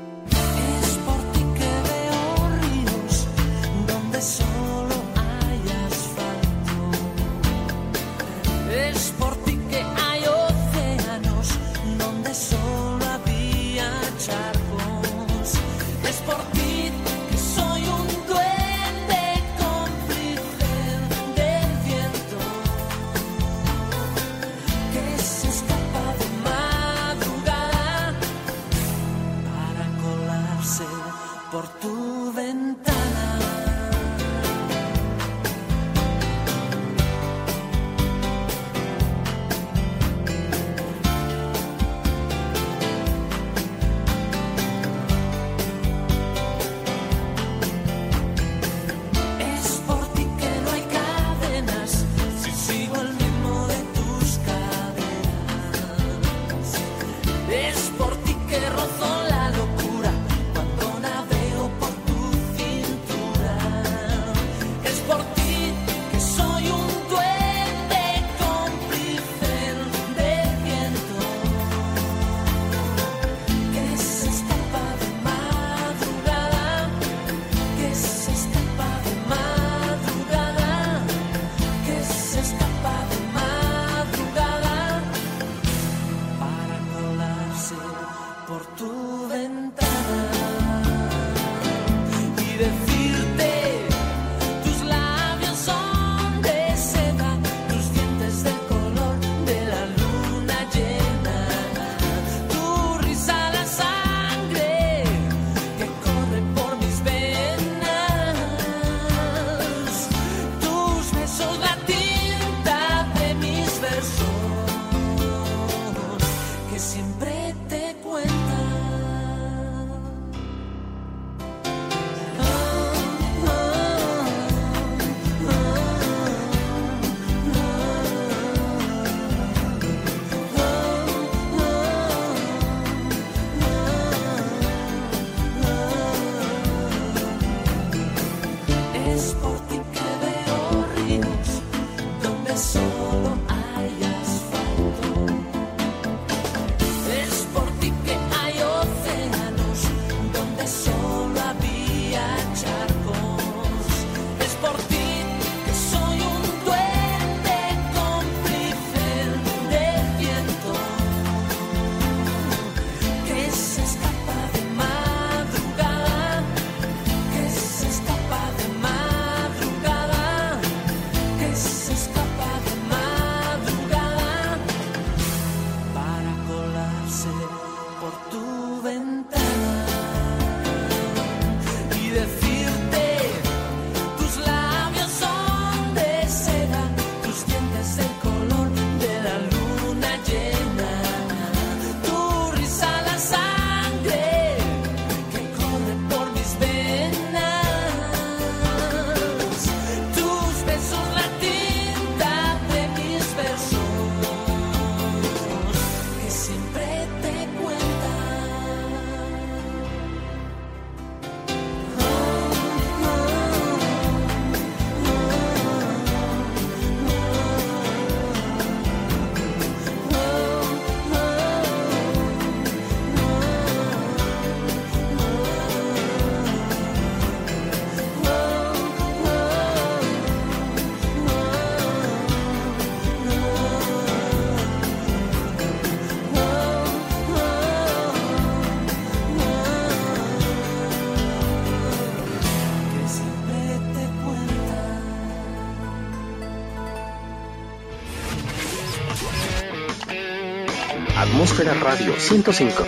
[251.96, 252.84] Radio 105.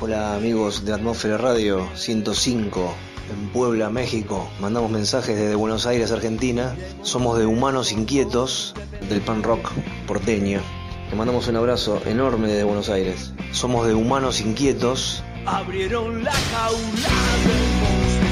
[0.00, 2.94] Hola amigos de Atmósfera Radio 105
[3.30, 4.50] en Puebla, México.
[4.58, 6.74] Mandamos mensajes desde Buenos Aires, Argentina.
[7.02, 8.74] Somos de Humanos Inquietos
[9.10, 9.70] del pan rock
[10.06, 10.62] porteño.
[11.10, 13.34] Te mandamos un abrazo enorme desde Buenos Aires.
[13.52, 15.22] Somos de Humanos Inquietos.
[15.44, 17.08] Abrieron la jaula,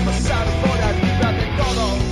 [0.07, 0.79] pasar por
[1.37, 2.09] de todos.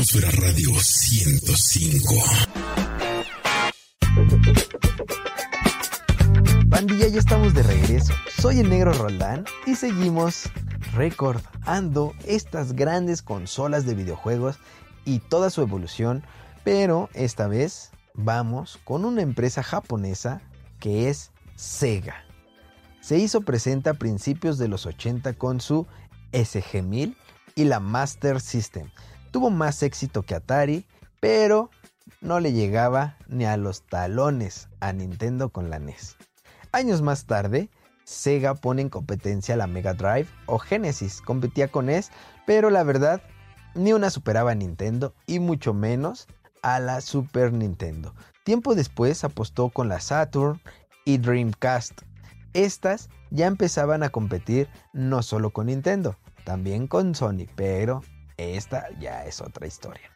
[0.00, 2.49] Atmósfera Radio 105.
[6.80, 8.14] Pandilla, ya estamos de regreso.
[8.38, 10.44] Soy el negro Roldán y seguimos
[10.94, 14.56] recordando estas grandes consolas de videojuegos
[15.04, 16.24] y toda su evolución,
[16.64, 20.40] pero esta vez vamos con una empresa japonesa
[20.78, 22.24] que es Sega.
[23.02, 25.86] Se hizo presente a principios de los 80 con su
[26.32, 27.14] SG-1000
[27.56, 28.88] y la Master System.
[29.32, 30.86] Tuvo más éxito que Atari,
[31.20, 31.68] pero
[32.22, 36.16] no le llegaba ni a los talones a Nintendo con la NES.
[36.72, 37.68] Años más tarde,
[38.04, 41.20] Sega pone en competencia la Mega Drive o Genesis.
[41.20, 42.10] Competía con NES,
[42.46, 43.22] pero la verdad,
[43.74, 46.26] ni una superaba a Nintendo y mucho menos
[46.62, 48.14] a la Super Nintendo.
[48.44, 50.60] Tiempo después apostó con la Saturn
[51.04, 52.02] y Dreamcast.
[52.52, 58.02] Estas ya empezaban a competir no solo con Nintendo, también con Sony, pero
[58.36, 60.10] esta ya es otra historia.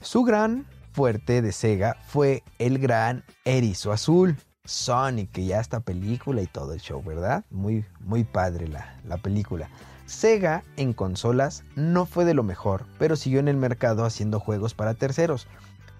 [0.00, 4.36] Su gran fuerte de Sega fue el gran erizo azul.
[4.64, 7.44] Sonic, que ya está película y todo el show, ¿verdad?
[7.50, 9.68] Muy, muy padre la, la película.
[10.06, 14.74] Sega en consolas no fue de lo mejor, pero siguió en el mercado haciendo juegos
[14.74, 15.46] para terceros.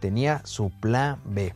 [0.00, 1.54] Tenía su plan B.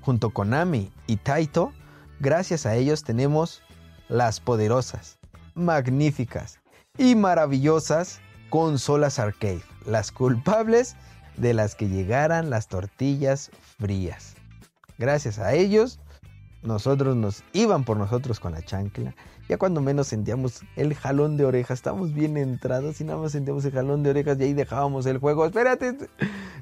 [0.00, 1.72] Junto con Konami y Taito,
[2.20, 3.62] gracias a ellos tenemos
[4.08, 5.18] las poderosas,
[5.54, 6.58] magníficas
[6.98, 10.96] y maravillosas consolas arcade, las culpables
[11.36, 14.34] de las que llegaran las tortillas frías.
[14.98, 15.98] Gracias a ellos,
[16.62, 19.14] nosotros nos iban por nosotros con la chancla.
[19.48, 23.64] Ya cuando menos sentíamos el jalón de orejas, estábamos bien entrados y nada más sentíamos
[23.64, 25.44] el jalón de orejas y ahí dejábamos el juego.
[25.44, 25.96] Espérate,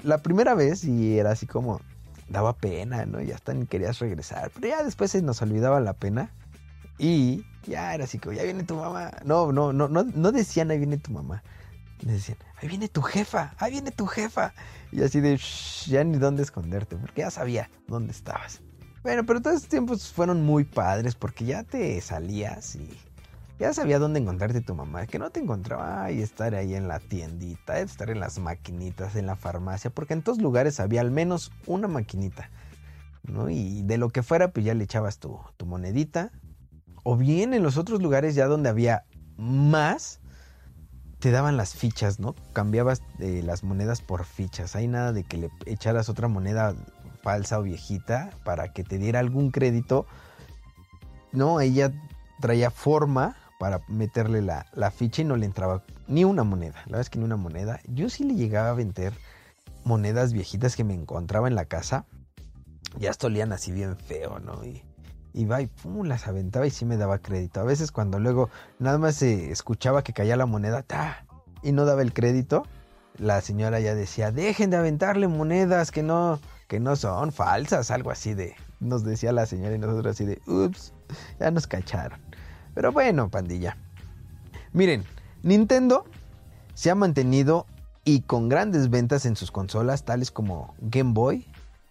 [0.02, 1.80] la primera vez y era así como
[2.28, 3.20] daba pena, ¿no?
[3.20, 6.30] Ya hasta ni querías regresar, pero ya después se nos olvidaba la pena
[6.98, 9.10] y ya era así como, ya viene tu mamá.
[9.24, 11.42] No, no, no, no, no decían ahí viene tu mamá.
[12.02, 14.54] Decían, ahí viene tu jefa, ahí viene tu jefa.
[14.92, 15.38] Y así de,
[15.86, 18.62] ya ni dónde esconderte, porque ya sabía dónde estabas.
[19.02, 22.86] Bueno, pero todos estos tiempos fueron muy padres porque ya te salías y
[23.58, 25.06] ya sabía dónde encontrarte tu mamá.
[25.06, 29.26] Que no te encontraba y estar ahí en la tiendita, estar en las maquinitas, en
[29.26, 32.50] la farmacia, porque en todos lugares había al menos una maquinita.
[33.22, 33.48] ¿no?
[33.48, 36.30] Y de lo que fuera, pues ya le echabas tu, monedita.
[37.02, 39.04] O bien en los otros lugares ya donde había
[39.38, 40.20] más,
[41.18, 42.34] te daban las fichas, ¿no?
[42.52, 44.76] Cambiabas eh, las monedas por fichas.
[44.76, 46.74] Hay nada de que le echaras otra moneda
[47.22, 50.06] falsa o viejita para que te diera algún crédito.
[51.32, 51.92] No, ella
[52.40, 56.76] traía forma para meterle la, la, ficha y no le entraba ni una moneda.
[56.86, 57.80] La verdad es que ni una moneda.
[57.86, 59.12] Yo sí le llegaba a vender
[59.84, 62.06] monedas viejitas que me encontraba en la casa.
[62.98, 64.64] Ya olían así bien feo, ¿no?
[64.64, 64.82] Y
[65.32, 67.60] iba y pum, las aventaba y sí me daba crédito.
[67.60, 71.26] A veces cuando luego nada más se escuchaba que caía la moneda, ¡ta!
[71.62, 72.64] y no daba el crédito,
[73.18, 76.40] la señora ya decía, dejen de aventarle monedas que no,
[76.70, 80.40] que no son falsas, algo así de, nos decía la señora y nosotros así de,
[80.46, 80.94] ups,
[81.40, 82.20] ya nos cacharon.
[82.74, 83.76] Pero bueno, pandilla.
[84.72, 85.04] Miren,
[85.42, 86.04] Nintendo
[86.74, 87.66] se ha mantenido
[88.04, 91.44] y con grandes ventas en sus consolas, tales como Game Boy,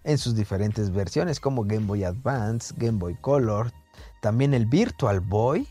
[0.06, 3.74] en sus diferentes versiones, como Game Boy Advance, Game Boy Color,
[4.22, 5.68] también el Virtual Boy,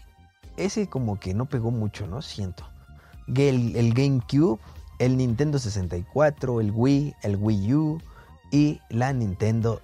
[0.59, 2.21] ese como que no pegó mucho, ¿no?
[2.21, 2.69] Siento.
[3.35, 4.61] El, el GameCube,
[4.99, 7.99] el Nintendo 64, el Wii, el Wii U
[8.51, 9.81] y la Nintendo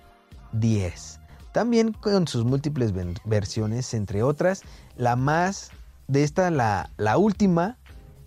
[0.52, 1.20] 10.
[1.52, 2.92] También con sus múltiples
[3.24, 4.62] versiones, entre otras,
[4.96, 5.70] la más
[6.08, 7.78] de esta, la, la última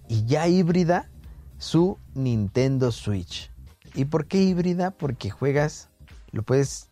[0.07, 1.09] y ya híbrida,
[1.57, 3.51] su Nintendo Switch.
[3.93, 4.91] ¿Y por qué híbrida?
[4.91, 5.89] Porque juegas,
[6.31, 6.89] lo puedes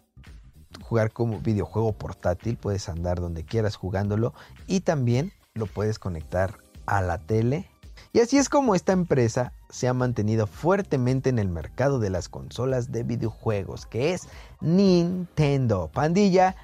[0.82, 4.34] jugar como videojuego portátil, puedes andar donde quieras jugándolo
[4.68, 7.70] y también lo puedes conectar a la tele.
[8.16, 12.30] Y así es como esta empresa se ha mantenido fuertemente en el mercado de las
[12.30, 14.30] consolas de videojuegos, que es
[14.62, 16.56] Nintendo Pandilla.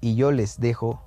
[0.00, 1.02] Y yo les dejo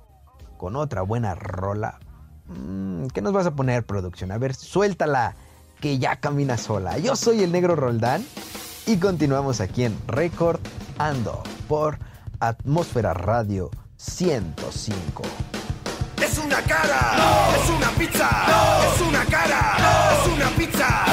[0.58, 1.98] con otra buena rola.
[2.46, 4.30] Mm, ¿Qué nos vas a poner, producción?
[4.30, 5.34] A ver, suéltala,
[5.80, 6.96] que ya camina sola.
[6.98, 8.24] Yo soy el negro Roldán
[8.86, 10.60] y continuamos aquí en Record
[10.98, 11.98] Ando por
[12.38, 15.24] Atmósfera Radio 105.
[16.22, 17.16] Es una cara,
[17.56, 18.28] es una pizza,
[18.94, 19.76] es una cara,
[20.12, 21.04] es una pizza,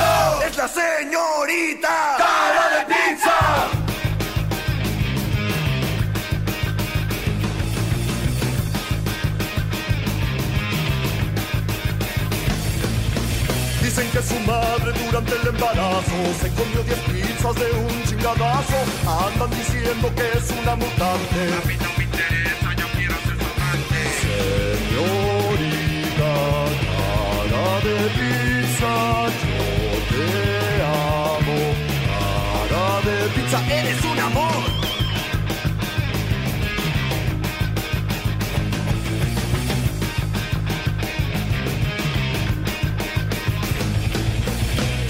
[0.45, 3.37] es la señorita cara de pizza.
[13.81, 18.79] Dicen que su madre durante el embarazo se comió 10 pizzas de un chingadazo.
[19.07, 21.39] Andan diciendo que es una mutante.
[21.63, 22.66] A mí no me interesa,
[24.97, 26.33] Lolita,
[27.51, 28.93] cara de pizza,
[29.41, 29.59] yo
[30.09, 30.25] te
[30.83, 31.59] amo.
[32.71, 34.57] Cara de pizza, eres un amor.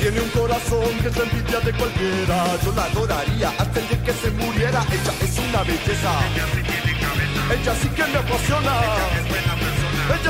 [0.01, 2.37] Tiene un corazón que se envidia de cualquiera.
[2.63, 4.85] Yo la adoraría hasta el día que se muriera.
[4.91, 6.11] Ella es una belleza.
[6.33, 7.53] Ella sí tiene cabeza.
[7.53, 9.66] Ella sí que me apasiona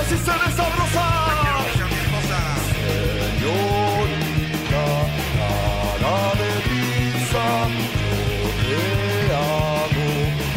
[0.09, 1.05] sí se ve sabrosa.
[3.37, 4.85] Señorita,
[5.33, 7.45] cara de pizza,
[8.41, 8.75] yo te
[9.35, 10.09] amo.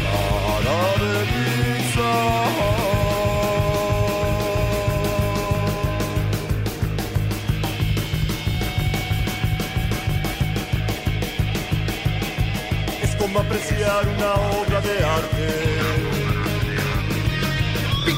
[0.04, 2.10] Cara de pizza.
[13.02, 15.79] es como apreciar una obra de arte.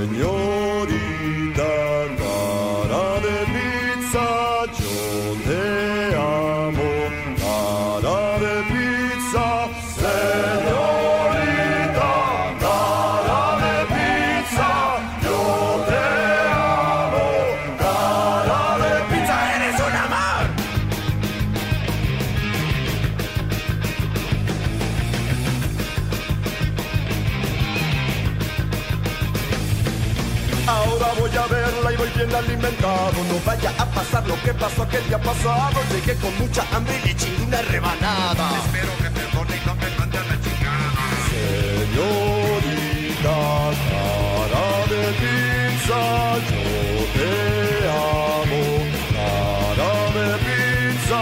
[0.00, 0.69] Señorita,
[34.00, 35.78] pasar lo que pasó aquel día pasado.
[35.92, 38.46] Llegué con mucha hambre y le chingué una rebanada.
[38.64, 41.04] Espero que perdone y no me mande a la chingada.
[41.32, 42.58] Señorita,
[43.90, 46.00] cara de pizza,
[46.48, 46.64] yo
[47.16, 47.32] te
[48.08, 48.64] amo.
[49.16, 51.20] Cara de pizza,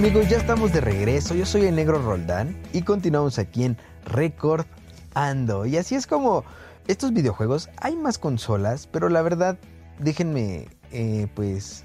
[0.00, 1.34] Amigos, ya estamos de regreso.
[1.34, 3.76] Yo soy el negro Roldán y continuamos aquí en
[4.06, 4.64] Record
[5.12, 5.66] Ando.
[5.66, 6.42] Y así es como
[6.88, 9.58] estos videojuegos, hay más consolas, pero la verdad,
[9.98, 11.84] déjenme eh, pues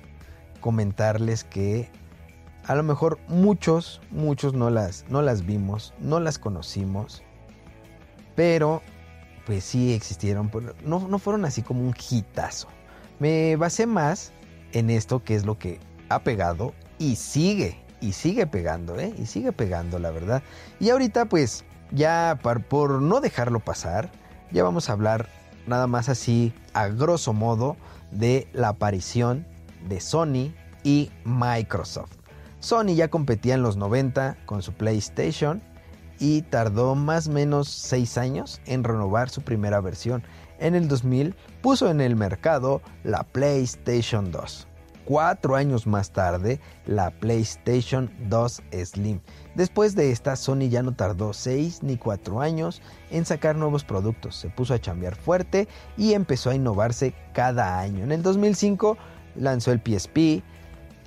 [0.61, 1.89] comentarles que
[2.63, 7.21] a lo mejor muchos, muchos no las, no las vimos, no las conocimos,
[8.33, 8.81] pero
[9.45, 10.49] pues sí existieron,
[10.85, 12.69] no, no fueron así como un hitazo.
[13.19, 14.31] Me basé más
[14.71, 19.13] en esto que es lo que ha pegado y sigue, y sigue pegando, ¿eh?
[19.17, 20.43] Y sigue pegando, la verdad.
[20.79, 22.39] Y ahorita pues ya
[22.69, 24.11] por no dejarlo pasar,
[24.51, 25.27] ya vamos a hablar
[25.65, 27.77] nada más así a grosso modo
[28.11, 29.47] de la aparición
[29.87, 30.53] de Sony
[30.83, 32.11] y Microsoft.
[32.59, 35.61] Sony ya competía en los 90 con su PlayStation
[36.19, 40.23] y tardó más o menos 6 años en renovar su primera versión.
[40.59, 44.67] En el 2000 puso en el mercado la PlayStation 2.
[45.05, 49.19] Cuatro años más tarde, la PlayStation 2 Slim.
[49.53, 52.81] Después de esta, Sony ya no tardó 6 ni 4 años
[53.11, 54.35] en sacar nuevos productos.
[54.35, 58.03] Se puso a chambear fuerte y empezó a innovarse cada año.
[58.03, 58.97] En el 2005
[59.35, 60.43] lanzó el PSP,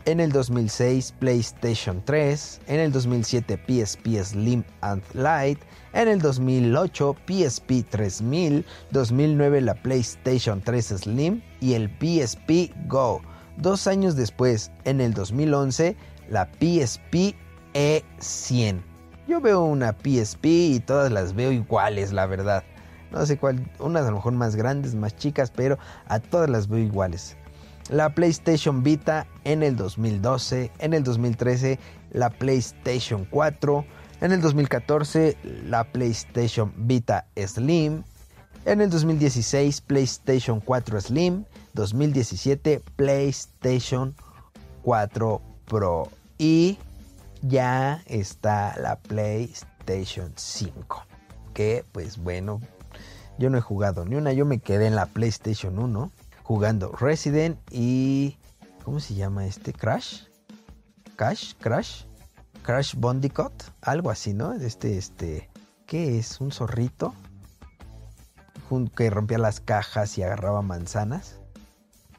[0.04, 5.60] en el 2006 PlayStation 3, en el 2007 PSP Slim and Lite,
[5.92, 13.20] en el 2008 PSP 3000, 2009 la PlayStation 3 Slim y el PSP Go.
[13.60, 15.96] Dos años después, en el 2011,
[16.30, 17.34] la PSP
[17.74, 18.80] E100.
[19.26, 22.64] Yo veo una PSP y todas las veo iguales, la verdad.
[23.10, 26.68] No sé cuál, unas a lo mejor más grandes, más chicas, pero a todas las
[26.68, 27.36] veo iguales
[27.88, 31.78] la PlayStation Vita en el 2012, en el 2013
[32.12, 33.84] la PlayStation 4,
[34.20, 38.02] en el 2014 la PlayStation Vita Slim,
[38.64, 41.44] en el 2016 PlayStation 4 Slim,
[41.78, 44.16] 2017 PlayStation
[44.82, 46.76] 4 Pro y
[47.40, 51.04] ya está la PlayStation 5,
[51.54, 52.60] que pues bueno,
[53.38, 56.10] yo no he jugado ni una, yo me quedé en la PlayStation 1
[56.42, 58.36] jugando Resident y
[58.84, 59.72] ¿cómo se llama este?
[59.72, 60.24] Crash,
[61.14, 62.06] Crash, Crash,
[62.64, 63.52] Crash Bandicoot,
[63.82, 64.52] algo así, ¿no?
[64.52, 65.48] Este, este,
[65.86, 66.40] ¿qué es?
[66.40, 67.14] Un zorrito.
[68.96, 71.38] que rompía las cajas y agarraba manzanas.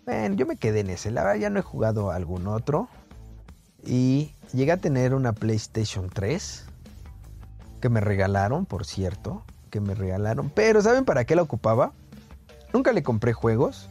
[0.09, 1.11] Bueno, yo me quedé en ese.
[1.11, 2.87] La verdad ya no he jugado algún otro.
[3.85, 6.65] Y llegué a tener una PlayStation 3
[7.79, 10.49] que me regalaron, por cierto, que me regalaron.
[10.49, 11.91] Pero ¿saben para qué la ocupaba?
[12.73, 13.87] Nunca le compré juegos.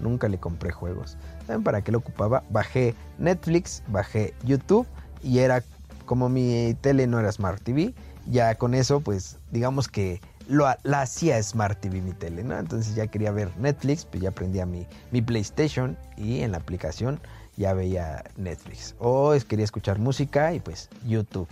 [0.00, 1.16] Nunca le compré juegos.
[1.46, 2.44] ¿Saben para qué lo ocupaba?
[2.50, 4.86] Bajé Netflix, bajé YouTube
[5.22, 5.64] y era
[6.04, 7.94] como mi tele no era Smart TV.
[8.26, 12.58] Ya con eso, pues digamos que lo, la hacía Smart TV mi tele, ¿no?
[12.58, 17.20] Entonces ya quería ver Netflix, pues ya prendía mi, mi PlayStation y en la aplicación
[17.56, 18.94] ya veía Netflix.
[18.98, 21.48] O quería escuchar música y pues YouTube.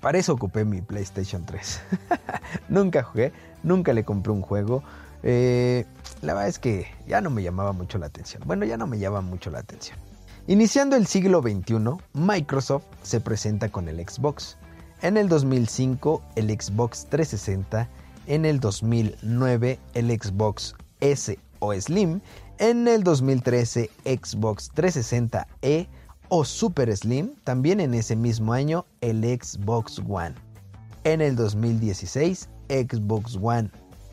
[0.00, 1.80] Para eso ocupé mi PlayStation 3.
[2.68, 4.82] nunca jugué, nunca le compré un juego.
[5.22, 5.84] Eh,
[6.22, 8.42] la verdad es que ya no me llamaba mucho la atención.
[8.46, 9.98] Bueno, ya no me llama mucho la atención.
[10.46, 11.76] Iniciando el siglo XXI,
[12.14, 14.56] Microsoft se presenta con el Xbox.
[15.02, 17.88] En el 2005 el Xbox 360,
[18.26, 22.20] en el 2009 el Xbox S o Slim,
[22.58, 25.88] en el 2013 Xbox 360e
[26.28, 30.34] o Super Slim, también en ese mismo año el Xbox One.
[31.04, 33.70] En el 2016 Xbox One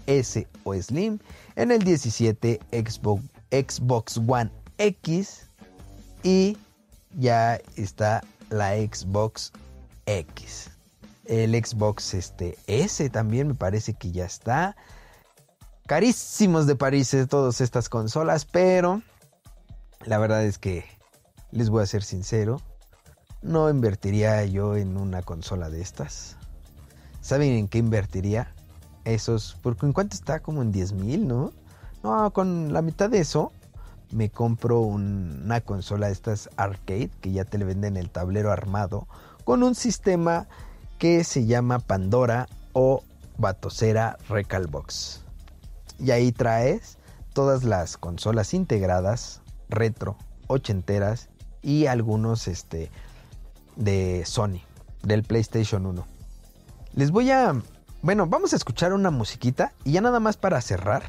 [0.07, 1.19] S o Slim,
[1.55, 5.47] en el 17 Xbox, Xbox One X
[6.23, 6.57] y
[7.17, 9.51] ya está la Xbox
[10.05, 10.76] X.
[11.27, 14.75] El Xbox este, S también me parece que ya está.
[15.85, 19.01] Carísimos de París eh, todas estas consolas, pero
[20.05, 20.85] la verdad es que
[21.51, 22.61] les voy a ser sincero,
[23.41, 26.35] no invertiría yo en una consola de estas.
[27.21, 28.53] ¿Saben en qué invertiría?
[29.05, 31.53] Esos, porque en cuánto está como en 10 mil, ¿no?
[32.03, 33.51] No, con la mitad de eso
[34.11, 38.51] me compro un- una consola de estas arcade que ya te le venden el tablero
[38.51, 39.07] armado
[39.45, 40.47] con un sistema
[40.97, 43.03] que se llama Pandora o
[43.37, 45.21] Batocera Recalbox.
[45.99, 46.97] Y ahí traes
[47.33, 50.17] todas las consolas integradas, retro,
[50.47, 51.29] ochenteras
[51.61, 52.91] y algunos este,
[53.75, 54.61] de Sony,
[55.03, 56.05] del PlayStation 1.
[56.93, 57.53] Les voy a...
[58.01, 61.03] Bueno, vamos a escuchar una musiquita y ya nada más para cerrar.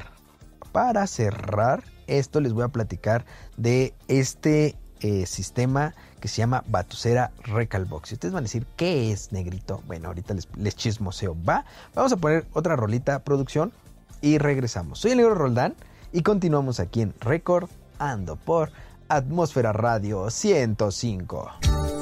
[0.71, 3.25] Para cerrar esto les voy a platicar
[3.57, 8.11] de este eh, sistema que se llama Batucera Recalbox.
[8.11, 9.81] Y ustedes van a decir, ¿qué es negrito?
[9.87, 11.35] Bueno, ahorita les, les chismoseo.
[11.47, 11.65] Va,
[11.95, 13.71] vamos a poner otra rolita, producción,
[14.21, 14.99] y regresamos.
[14.99, 15.75] Soy el negro Roldán
[16.11, 18.71] y continuamos aquí en Record Ando por
[19.07, 21.98] Atmósfera Radio 105.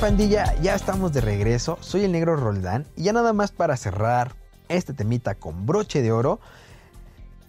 [0.00, 1.78] Pandilla, ya estamos de regreso.
[1.80, 2.86] Soy el negro Roldán.
[2.96, 4.34] Y ya nada más para cerrar
[4.68, 6.40] este temita con broche de oro.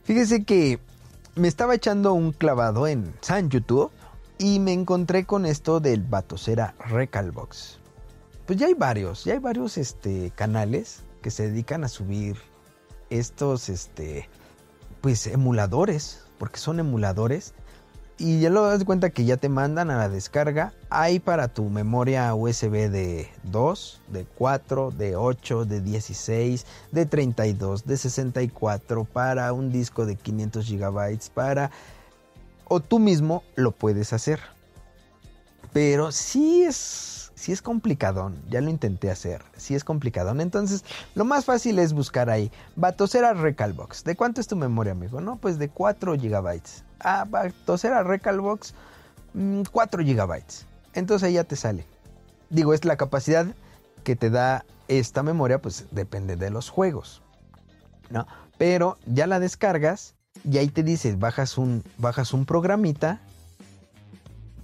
[0.04, 0.80] Fíjese que
[1.36, 3.92] me estaba echando un clavado en San YouTube
[4.38, 7.80] y me encontré con esto del Batocera Recalbox.
[8.46, 12.38] Pues ya hay varios, ya hay varios este, canales que se dedican a subir
[13.10, 14.30] estos este,
[15.02, 17.54] pues emuladores, porque son emuladores.
[18.18, 20.72] Y ya lo das cuenta que ya te mandan a la descarga.
[20.90, 27.86] Hay para tu memoria USB de 2, de 4, de 8, de 16, de 32,
[27.86, 31.72] de 64, para un disco de 500 GB, para...
[32.68, 34.40] O tú mismo lo puedes hacer.
[35.74, 38.42] Pero sí es, sí es complicadón.
[38.50, 39.44] Ya lo intenté hacer.
[39.58, 40.40] Sí es complicadón.
[40.40, 40.86] Entonces,
[41.16, 42.50] lo más fácil es buscar ahí.
[42.78, 44.06] Batocera Recalbox.
[44.06, 45.20] ¿De cuánto es tu memoria, amigo?
[45.20, 46.62] No, pues de 4 GB.
[47.00, 48.74] Ah, Batocera Recalbox.
[49.34, 50.44] mm, 4 GB.
[50.94, 51.86] Entonces ahí ya te sale.
[52.50, 53.48] Digo, es la capacidad
[54.04, 57.22] que te da esta memoria, pues depende de los juegos.
[58.10, 58.28] ¿No?
[58.58, 63.20] Pero ya la descargas y ahí te dices, bajas un, bajas un programita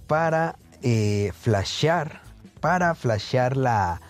[0.06, 2.20] para eh, flashear,
[2.60, 4.00] para flashear la,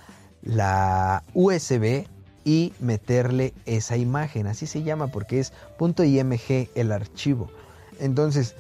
[0.43, 2.07] la USB
[2.45, 4.47] y meterle esa imagen.
[4.47, 7.51] Así se llama porque es .img el archivo.
[8.03, 8.57] Entonces,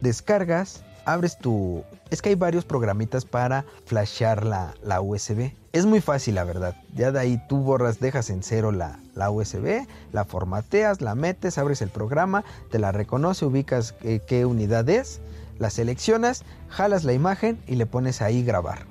[0.00, 1.84] descargas, abres tu...
[2.10, 5.52] Es que hay varios programitas para flashear la, la USB.
[5.72, 6.74] Es muy fácil, la verdad.
[6.96, 11.56] Ya de ahí tú borras, dejas en cero la, la USB, la formateas, la metes,
[11.56, 15.20] abres el programa, te la reconoce, ubicas eh, qué unidad es,
[15.60, 18.86] la seleccionas, jalas la imagen y le pones ahí grabar.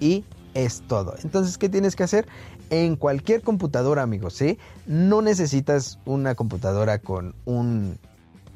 [0.00, 1.14] Y es todo.
[1.22, 2.26] Entonces, ¿qué tienes que hacer?
[2.70, 4.58] En cualquier computadora, amigos, ¿sí?
[4.86, 8.00] No necesitas una computadora con un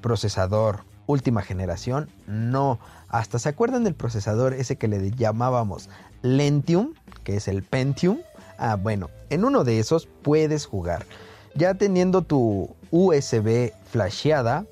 [0.00, 2.08] procesador última generación.
[2.26, 2.78] No.
[3.08, 5.88] Hasta se acuerdan del procesador ese que le llamábamos
[6.22, 6.94] Lentium,
[7.24, 8.18] que es el Pentium.
[8.58, 11.06] Ah, bueno, en uno de esos puedes jugar.
[11.54, 14.66] Ya teniendo tu USB flasheada,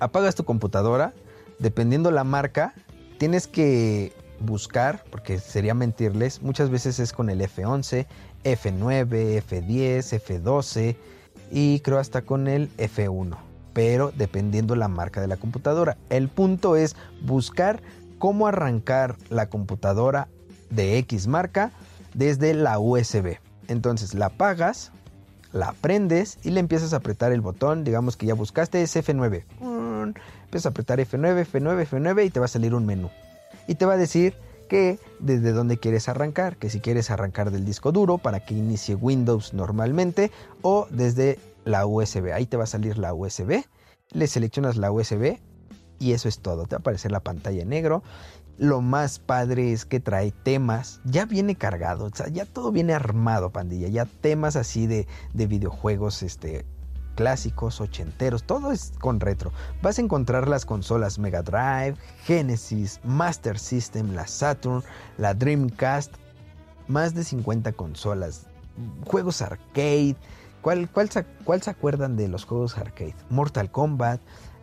[0.00, 1.12] apagas tu computadora.
[1.58, 2.74] Dependiendo la marca,
[3.18, 8.06] tienes que buscar, porque sería mentirles, muchas veces es con el F11,
[8.44, 10.96] F9, F10, F12
[11.50, 13.47] y creo hasta con el F1
[13.78, 15.96] pero dependiendo la marca de la computadora.
[16.10, 17.80] El punto es buscar
[18.18, 20.26] cómo arrancar la computadora
[20.68, 21.70] de X marca
[22.12, 23.36] desde la USB.
[23.68, 24.90] Entonces la apagas,
[25.52, 27.84] la prendes y le empiezas a apretar el botón.
[27.84, 29.44] Digamos que ya buscaste ese F9.
[29.60, 30.10] Mm,
[30.46, 33.10] Empiezas a apretar F9, F9, F9 y te va a salir un menú.
[33.68, 34.34] Y te va a decir
[34.68, 38.96] que desde dónde quieres arrancar, que si quieres arrancar del disco duro para que inicie
[38.96, 42.32] Windows normalmente o desde la USB.
[42.32, 43.64] Ahí te va a salir la USB,
[44.12, 45.38] le seleccionas la USB
[45.98, 46.64] y eso es todo.
[46.64, 48.02] Te va a aparecer la pantalla en negro.
[48.56, 52.92] Lo más padre es que trae temas, ya viene cargado, o sea, ya todo viene
[52.92, 56.66] armado, pandilla, ya temas así de, de videojuegos este,
[57.18, 59.50] clásicos, ochenteros, todo es con retro.
[59.82, 64.84] Vas a encontrar las consolas Mega Drive, Genesis, Master System, la Saturn,
[65.16, 66.12] la Dreamcast,
[66.86, 68.46] más de 50 consolas,
[69.04, 70.14] juegos arcade.
[70.60, 73.14] ¿Cuál, cuál, se, acuerdan de los juegos arcade?
[73.30, 74.20] Mortal Kombat,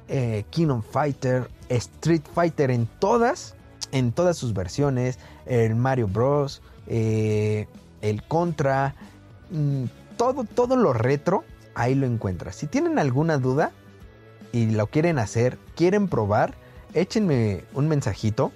[0.08, 3.56] eh, Kingdom Fighter, Street Fighter en todas,
[3.92, 7.68] en todas sus versiones, el Mario Bros, eh,
[8.02, 8.96] el Contra,
[9.52, 9.86] mm,
[10.18, 11.44] todo, todo lo retro,
[11.76, 12.56] ahí lo encuentras.
[12.56, 13.72] Si tienen alguna duda
[14.52, 16.56] y lo quieren hacer, quieren probar,
[16.94, 18.52] échenme un mensajito.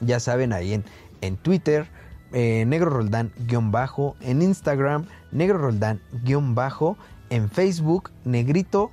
[0.00, 0.84] Ya saben, ahí en,
[1.20, 1.86] en Twitter,
[2.32, 6.96] eh, Negro Roldán guion bajo, en Instagram, Negro Roldán guion bajo,
[7.30, 8.90] en Facebook, Negrito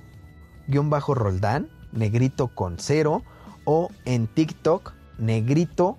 [0.68, 3.22] guion bajo Roldán, Negrito con cero,
[3.64, 5.96] o en TikTok, Negrito,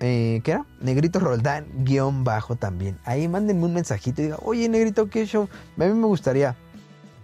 [0.00, 0.66] eh, ¿qué era?
[0.80, 2.98] Negrito Roldán guion bajo también.
[3.04, 5.48] Ahí mándenme un mensajito y digan, oye Negrito, ¿qué show?
[5.78, 6.56] A mí me gustaría.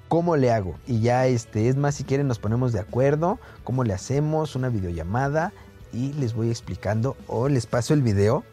[0.09, 0.77] ¿Cómo le hago?
[0.87, 4.69] Y ya este, es más, si quieren nos ponemos de acuerdo, cómo le hacemos, una
[4.69, 5.53] videollamada
[5.93, 8.45] y les voy explicando o les paso el video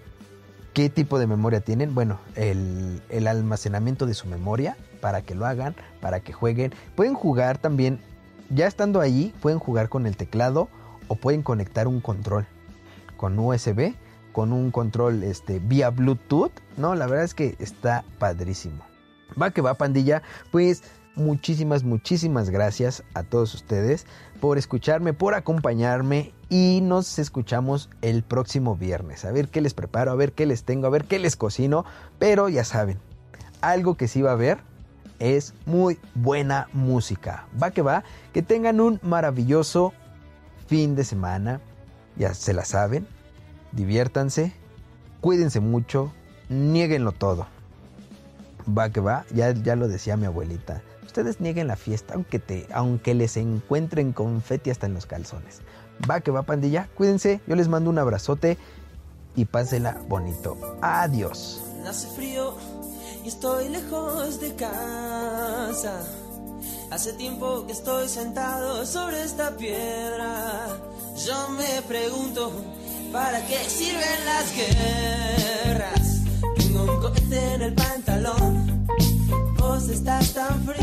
[0.73, 1.95] qué tipo de memoria tienen.
[1.95, 6.73] Bueno, el, el, almacenamiento de su memoria para que lo hagan, para que jueguen.
[6.95, 7.99] Pueden jugar también,
[8.49, 10.69] ya estando allí, pueden jugar con el teclado
[11.07, 12.45] o pueden conectar un control
[13.17, 13.93] con USB,
[14.31, 16.51] con un control este, vía Bluetooth.
[16.75, 18.83] No, la verdad es que está padrísimo.
[19.41, 20.21] Va que va, pandilla.
[20.51, 20.83] Pues
[21.15, 24.05] muchísimas, muchísimas gracias a todos ustedes
[24.39, 29.25] por escucharme, por acompañarme y nos escuchamos el próximo viernes.
[29.25, 31.85] A ver qué les preparo, a ver qué les tengo, a ver qué les cocino.
[32.19, 32.99] Pero ya saben,
[33.61, 34.59] algo que sí va a haber
[35.19, 37.47] es muy buena música.
[37.61, 38.03] Va que va,
[38.33, 39.93] que tengan un maravilloso
[40.67, 41.61] fin de semana.
[42.15, 43.07] Ya se la saben,
[43.71, 44.53] diviértanse,
[45.21, 46.13] cuídense mucho,
[46.49, 47.47] nieguenlo todo.
[48.67, 50.81] Va que va, ya, ya lo decía mi abuelita
[51.13, 55.61] ustedes nieguen la fiesta, aunque, te, aunque les encuentren confeti hasta en los calzones.
[56.09, 56.89] Va que va, pandilla.
[56.95, 58.57] Cuídense, yo les mando un abrazote
[59.35, 60.57] y pásela bonito.
[60.81, 61.61] Adiós.
[61.87, 62.55] Hace frío
[63.23, 66.01] y estoy lejos de casa.
[66.89, 70.65] Hace tiempo que estoy sentado sobre esta piedra.
[71.27, 72.51] Yo me pregunto,
[73.11, 76.21] ¿para qué sirven las guerras?
[76.57, 78.73] Tengo un cohete en el pantalón
[79.63, 80.82] Vos estás tan fría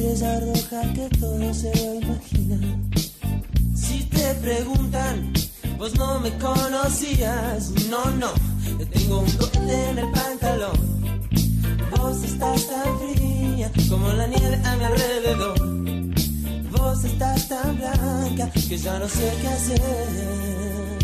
[0.00, 2.58] estrella roja que todo se lo imagina.
[3.74, 5.32] Si te preguntan,
[5.78, 8.32] vos no me conocías, no, no,
[8.78, 11.00] te tengo un cohete en el pantalón.
[11.96, 15.58] Vos estás tan fría como la nieve a mi alrededor.
[16.70, 21.00] Vos estás tan blanca que ya no sé qué hacer.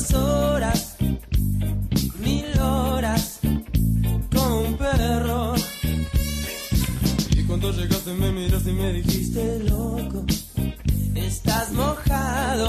[0.00, 0.96] Dos horas,
[2.20, 3.40] mil horas,
[4.32, 5.54] como un perro.
[7.36, 10.24] Y cuando llegaste me miraste y me dijiste, loco,
[11.14, 12.68] estás mojado,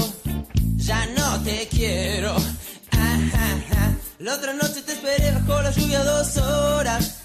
[0.77, 2.35] ya no te quiero.
[4.19, 7.21] La otra noche te esperé bajo la lluvia dos horas,